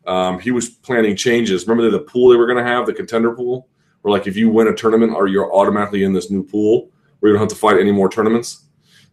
[0.06, 1.66] Um, he was planning changes.
[1.66, 3.68] Remember the pool they were going to have, the contender pool,
[4.02, 7.30] where like if you win a tournament, or you're automatically in this new pool, where
[7.30, 8.64] you don't have to fight any more tournaments.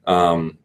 [0.06, 0.57] Um,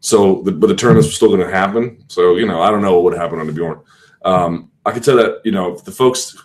[0.00, 2.04] so, the, but the tournaments were still going to happen.
[2.08, 3.80] So, you know, I don't know what would happen under Bjorn.
[4.24, 6.36] Um, I could tell that you know the folks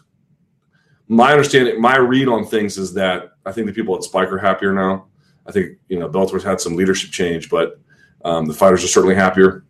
[1.08, 4.38] my understanding, my read on things is that I think the people at Spike are
[4.38, 5.08] happier now.
[5.46, 7.80] I think you know Bellator's had some leadership change, but
[8.26, 9.64] um, the fighters are certainly happier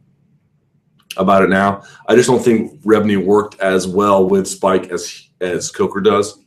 [1.18, 1.84] about it now.
[2.08, 6.40] I just don't think Rebney worked as well with Spike as as Coker does.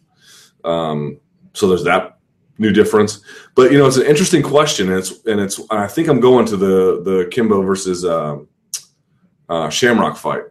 [0.64, 1.20] Um,
[1.52, 2.18] so there's that
[2.58, 3.22] new difference.
[3.54, 5.60] But you know, it's an interesting question, and it's and it's.
[5.70, 8.38] I think I'm going to the the Kimbo versus uh,
[9.48, 10.44] uh, Shamrock fight,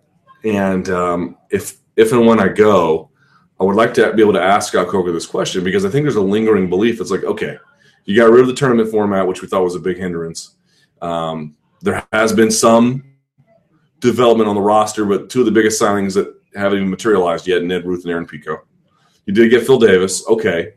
[0.44, 3.12] and um, if if and when I go,
[3.60, 6.06] I would like to be able to ask Scott Coker this question because I think
[6.06, 7.02] there's a lingering belief.
[7.02, 7.58] It's like, okay,
[8.06, 10.56] you got rid of the tournament format, which we thought was a big hindrance.
[11.02, 13.04] Um, there has been some
[14.00, 17.64] development on the roster, but two of the biggest signings that haven't even materialized yet:
[17.64, 18.64] Ned Ruth and Aaron Pico.
[19.26, 20.74] You did get Phil Davis, okay,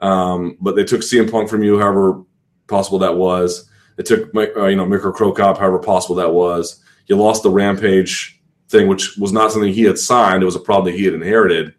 [0.00, 2.22] um, but they took CM Punk from you, however
[2.68, 3.68] possible that was.
[3.96, 6.82] They took uh, you know Mirko Cro Cop, however possible that was.
[7.06, 10.60] You lost the Rampage thing, which was not something he had signed; it was a
[10.60, 11.74] problem that he had inherited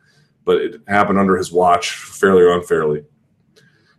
[0.52, 3.06] but it happened under his watch fairly or unfairly.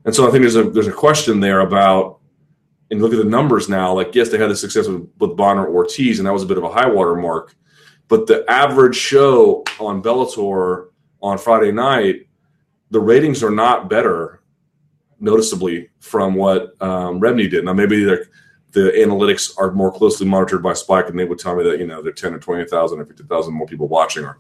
[0.05, 2.19] And so I think there's a there's a question there about
[2.91, 3.95] and look at the numbers now.
[3.95, 6.59] Like yes, they had the success with, with Bonnar Ortiz, and that was a bit
[6.59, 7.55] of a high water mark.
[8.09, 10.89] But the average show on Bellator
[11.23, 12.27] on Friday night,
[12.91, 14.43] the ratings are not better
[15.21, 17.65] noticeably from what um, Rebney did.
[17.65, 18.29] Now maybe the
[18.81, 22.03] analytics are more closely monitored by Spike, and they would tell me that you know
[22.03, 24.39] there are ten or twenty thousand or fifty thousand more people watching, or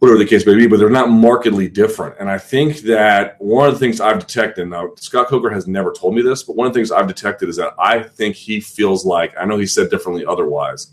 [0.00, 0.66] whatever the case may be.
[0.66, 2.16] But they're not markedly different.
[2.18, 5.92] And I think that one of the things I've detected now, Scott Coker has never
[5.92, 8.60] told me this, but one of the things I've detected is that I think he
[8.60, 10.92] feels like I know he said differently otherwise,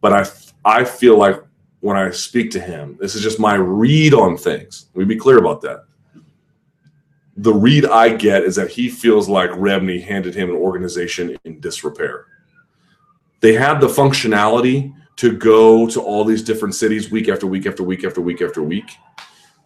[0.00, 0.26] but I
[0.64, 1.42] I feel like
[1.80, 4.86] when I speak to him, this is just my read on things.
[4.94, 5.86] Let me be clear about that
[7.36, 11.60] the read I get is that he feels like Rebney handed him an organization in
[11.60, 12.26] disrepair.
[13.40, 17.82] They had the functionality to go to all these different cities week after week after
[17.82, 18.90] week after week after week.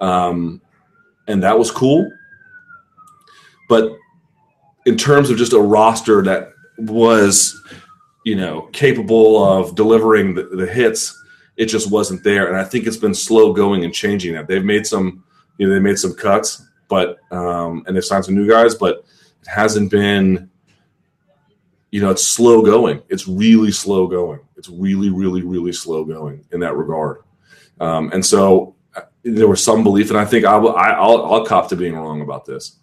[0.00, 0.60] Um,
[1.26, 2.10] and that was cool.
[3.68, 3.92] But
[4.86, 7.60] in terms of just a roster that was,
[8.24, 11.16] you know, capable of delivering the, the hits,
[11.56, 12.48] it just wasn't there.
[12.48, 14.48] And I think it's been slow going and changing that.
[14.48, 15.24] They've made some,
[15.58, 19.04] you know, they made some cuts but um, and they've signed some new guys, but
[19.40, 20.50] it hasn't been.
[21.90, 23.02] You know, it's slow going.
[23.08, 24.40] It's really slow going.
[24.56, 27.22] It's really, really, really slow going in that regard.
[27.80, 30.76] Um, and so uh, there was some belief, and I think I will.
[30.76, 32.78] I'll cop to being wrong about this.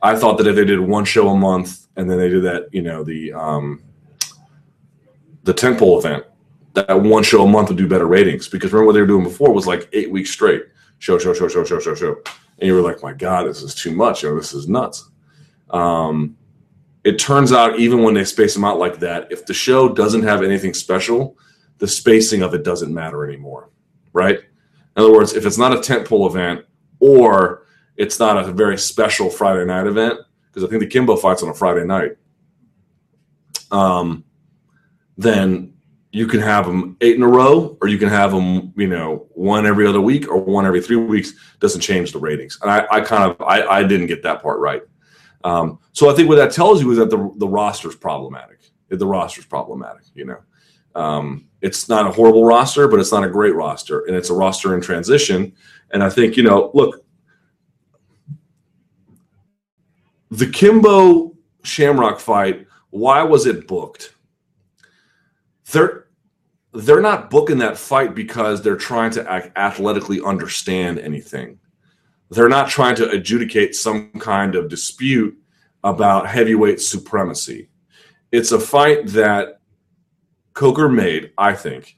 [0.00, 2.68] I thought that if they did one show a month and then they did that,
[2.72, 3.82] you know, the um,
[5.42, 6.24] the tentpole event,
[6.74, 8.48] that one show a month would do better ratings.
[8.48, 10.66] Because remember what they were doing before was like eight weeks straight,
[11.00, 12.22] show, show, show, show, show, show, show
[12.58, 14.22] and you were like, my God, this is too much.
[14.22, 15.10] You know, this is nuts.
[15.70, 16.36] Um,
[17.04, 20.22] it turns out, even when they space them out like that, if the show doesn't
[20.22, 21.38] have anything special,
[21.78, 23.70] the spacing of it doesn't matter anymore,
[24.12, 24.38] right?
[24.38, 26.64] In other words, if it's not a tentpole event
[26.98, 27.66] or
[27.96, 31.48] it's not a very special Friday night event, because I think the Kimbo fight's on
[31.50, 32.16] a Friday night,
[33.70, 34.24] um,
[35.16, 35.74] then
[36.10, 39.26] you can have them eight in a row, or you can have them, you know,
[39.34, 41.32] one every other week or one every three weeks.
[41.60, 42.58] Doesn't change the ratings.
[42.62, 44.82] And I, I kind of, I, I didn't get that part right.
[45.48, 48.58] Um, so I think what that tells you is that the the roster is problematic.
[48.88, 50.02] The roster is problematic.
[50.14, 50.40] You know,
[50.94, 54.34] um, it's not a horrible roster, but it's not a great roster, and it's a
[54.34, 55.52] roster in transition.
[55.92, 57.04] And I think you know, look,
[60.30, 62.66] the Kimbo Shamrock fight.
[62.90, 64.14] Why was it booked?
[65.72, 66.06] they're
[66.72, 71.58] they're not booking that fight because they're trying to athletically understand anything.
[72.30, 75.36] They're not trying to adjudicate some kind of dispute
[75.84, 77.70] about heavyweight supremacy.
[78.32, 79.60] It's a fight that
[80.52, 81.96] Coker made, I think,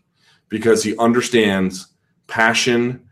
[0.49, 1.89] because he understands
[2.27, 3.09] passion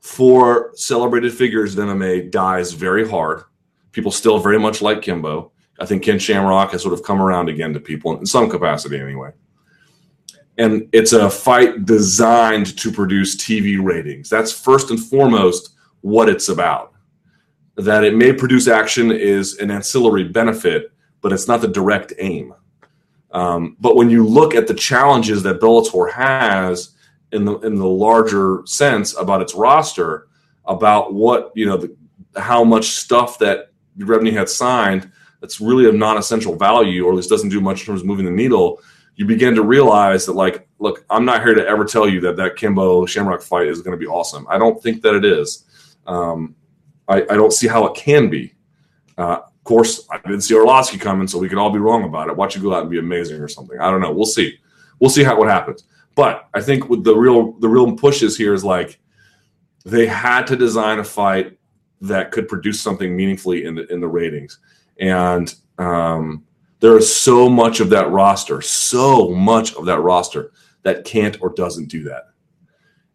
[0.00, 3.44] for celebrated figures in MMA dies very hard.
[3.92, 5.52] People still very much like Kimbo.
[5.78, 8.98] I think Ken Shamrock has sort of come around again to people in some capacity
[8.98, 9.32] anyway
[10.60, 14.28] and it's a fight designed to produce TV ratings.
[14.28, 15.70] That's first and foremost
[16.00, 16.92] what it's about.
[17.76, 22.54] That it may produce action is an ancillary benefit, but it's not the direct aim.
[23.32, 26.90] Um, but when you look at the challenges that Bellator has
[27.32, 30.28] in the in the larger sense about its roster,
[30.64, 31.96] about what you know, the,
[32.36, 35.10] how much stuff that Rebney had signed
[35.40, 38.24] that's really of non-essential value, or at least doesn't do much in terms of moving
[38.24, 38.80] the needle
[39.20, 42.36] you begin to realize that like look i'm not here to ever tell you that
[42.36, 45.66] that kimbo shamrock fight is going to be awesome i don't think that it is
[46.10, 46.56] um,
[47.08, 48.52] I, I, don't see how it can be.
[49.16, 52.28] Uh, of course i didn't see Arlovski coming so we could all be wrong about
[52.28, 52.36] it.
[52.36, 53.78] Watch you go out and be amazing or something.
[53.78, 54.12] I don't know.
[54.12, 54.58] We'll see.
[54.98, 55.84] We'll see how what happens.
[56.16, 58.98] But i think with the real the real pushes here is like
[59.84, 61.56] they had to design a fight
[62.00, 64.58] that could produce something meaningfully in the in the ratings.
[64.98, 66.44] And um,
[66.80, 71.50] there is so much of that roster, so much of that roster that can't or
[71.50, 72.29] doesn't do that.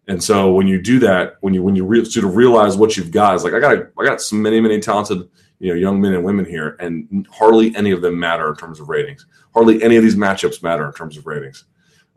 [0.08, 2.96] And so when you do that, when you when you re- sort of realize what
[2.96, 5.28] you've got, is like I got I got so many many talented
[5.60, 8.80] you know young men and women here, and hardly any of them matter in terms
[8.80, 9.26] of ratings.
[9.54, 11.66] Hardly any of these matchups matter in terms of ratings.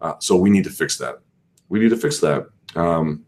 [0.01, 1.20] Uh, so we need to fix that.
[1.69, 3.24] We need to fix that, um,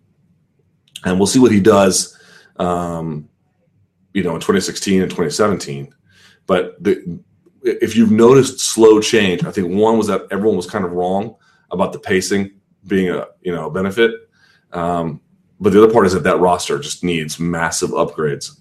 [1.05, 2.19] and we'll see what he does.
[2.57, 3.29] Um,
[4.13, 5.95] you know, in 2016 and 2017.
[6.47, 7.21] But the
[7.63, 11.37] if you've noticed slow change, I think one was that everyone was kind of wrong
[11.71, 12.53] about the pacing
[12.87, 14.13] being a you know a benefit.
[14.73, 15.21] Um,
[15.61, 18.59] but the other part is that that roster just needs massive upgrades,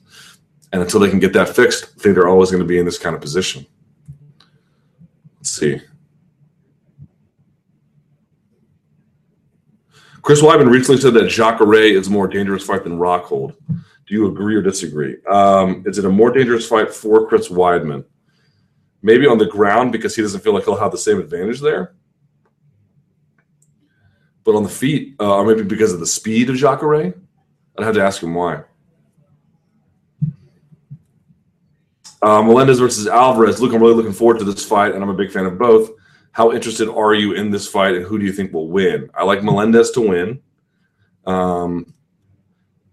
[0.72, 2.86] and until they can get that fixed, I think they're always going to be in
[2.86, 3.66] this kind of position.
[5.38, 5.82] Let's see.
[10.22, 13.56] Chris Weidman recently said that Jacare is a more dangerous fight than Rockhold.
[13.68, 15.16] Do you agree or disagree?
[15.28, 18.06] Um, is it a more dangerous fight for Chris Weidman?
[19.02, 21.96] Maybe on the ground because he doesn't feel like he'll have the same advantage there.
[24.50, 27.14] But on the feet, uh, or maybe because of the speed of Jacare,
[27.78, 28.64] I'd have to ask him why.
[32.24, 33.62] Uh, Melendez versus Alvarez.
[33.62, 35.92] Look, I'm really looking forward to this fight, and I'm a big fan of both.
[36.32, 39.12] How interested are you in this fight, and who do you think will win?
[39.14, 40.42] I like Melendez to win.
[41.28, 41.94] Um,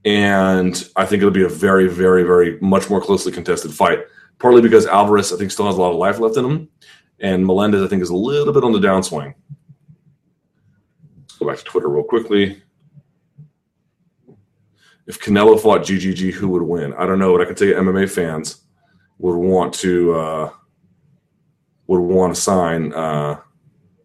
[0.04, 4.00] and I think it'll be a very, very, very much more closely contested fight.
[4.38, 6.68] Partly because Alvarez, I think, still has a lot of life left in him,
[7.18, 9.32] and Melendez, I think, is a little bit on the downswing.
[11.38, 12.62] Go back to Twitter real quickly.
[15.06, 16.92] If Canelo fought GGG, who would win?
[16.94, 18.62] I don't know, but I can tell you, MMA fans
[19.18, 20.50] would want to uh,
[21.86, 23.40] would want to sign uh,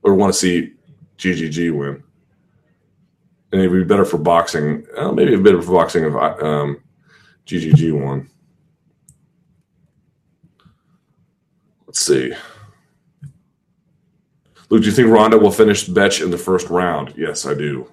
[0.04, 0.74] or want to see
[1.18, 2.04] GGG win
[3.52, 4.86] and it'd be better for boxing.
[4.98, 6.82] Uh, maybe a bit of boxing if um,
[7.46, 8.30] GGG won.
[11.86, 12.34] Let's see.
[14.72, 17.14] Luke, do you think Ronda will finish Bethe in the first round?
[17.18, 17.92] Yes, I do.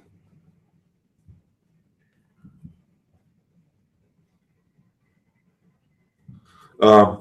[6.80, 7.16] Uh,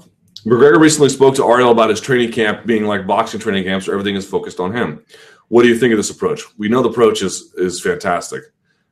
[0.45, 3.95] McGregor recently spoke to Ariel about his training camp being like boxing training camps where
[3.95, 5.03] everything is focused on him.
[5.47, 6.43] What do you think of this approach?
[6.59, 8.43] We know the approach is is fantastic.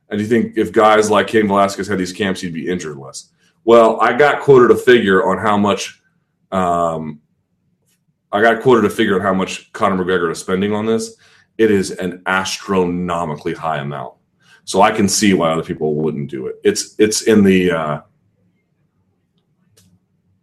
[0.08, 2.96] And do you think if guys like Cain Velasquez had these camps, he'd be injured
[2.96, 3.30] less?
[3.64, 6.02] Well, I got quoted a figure on how much
[6.50, 7.20] um,
[8.36, 11.16] I got quoted a figure on how much Conor McGregor is spending on this.
[11.56, 14.12] It is an astronomically high amount.
[14.64, 16.56] So I can see why other people wouldn't do it.
[16.62, 18.00] It's it's in the uh,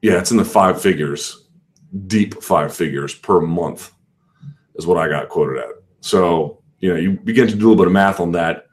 [0.02, 1.49] yeah, it's in the five figures,
[2.07, 3.91] deep five figures per month,
[4.74, 5.70] is what I got quoted at.
[6.02, 8.65] So, you know, you begin to do a little bit of math on that,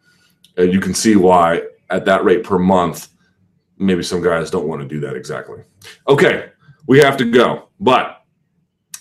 [0.56, 3.08] and you can see why at that rate per month,
[3.76, 5.62] maybe some guys don't want to do that exactly.
[6.08, 6.48] Okay,
[6.86, 8.19] we have to go, but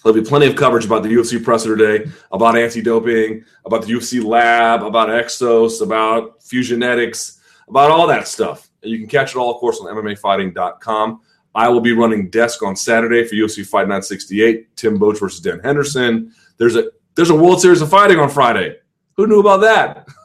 [0.03, 4.23] there'll be plenty of coverage about the UFC presser today, about anti-doping, about the UFC
[4.23, 8.69] lab, about Exos, about Fusionetics, about all that stuff.
[8.81, 11.21] And you can catch it all, of course, on MMAfighting.com.
[11.55, 15.41] I will be running desk on Saturday for UFC Fight Night 68, Tim Boetsch versus
[15.41, 16.33] Dan Henderson.
[16.57, 18.77] There's a there's a World Series of Fighting on Friday.
[19.17, 20.07] Who knew about that?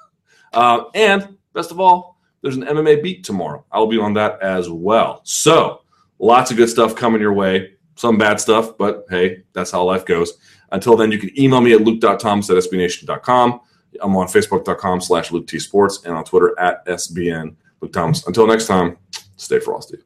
[0.52, 3.64] Uh, and best of all, there's an MMA beat tomorrow.
[3.72, 5.20] I will be on that as well.
[5.24, 5.82] So
[6.20, 7.73] lots of good stuff coming your way.
[7.96, 10.34] Some bad stuff, but hey, that's how life goes.
[10.72, 13.60] Until then, you can email me at luke.thomas at sbnation.com.
[14.00, 18.26] I'm on facebook.com slash luke t sports and on Twitter at sbn luke thomas.
[18.26, 18.96] Until next time,
[19.36, 19.98] stay frosty.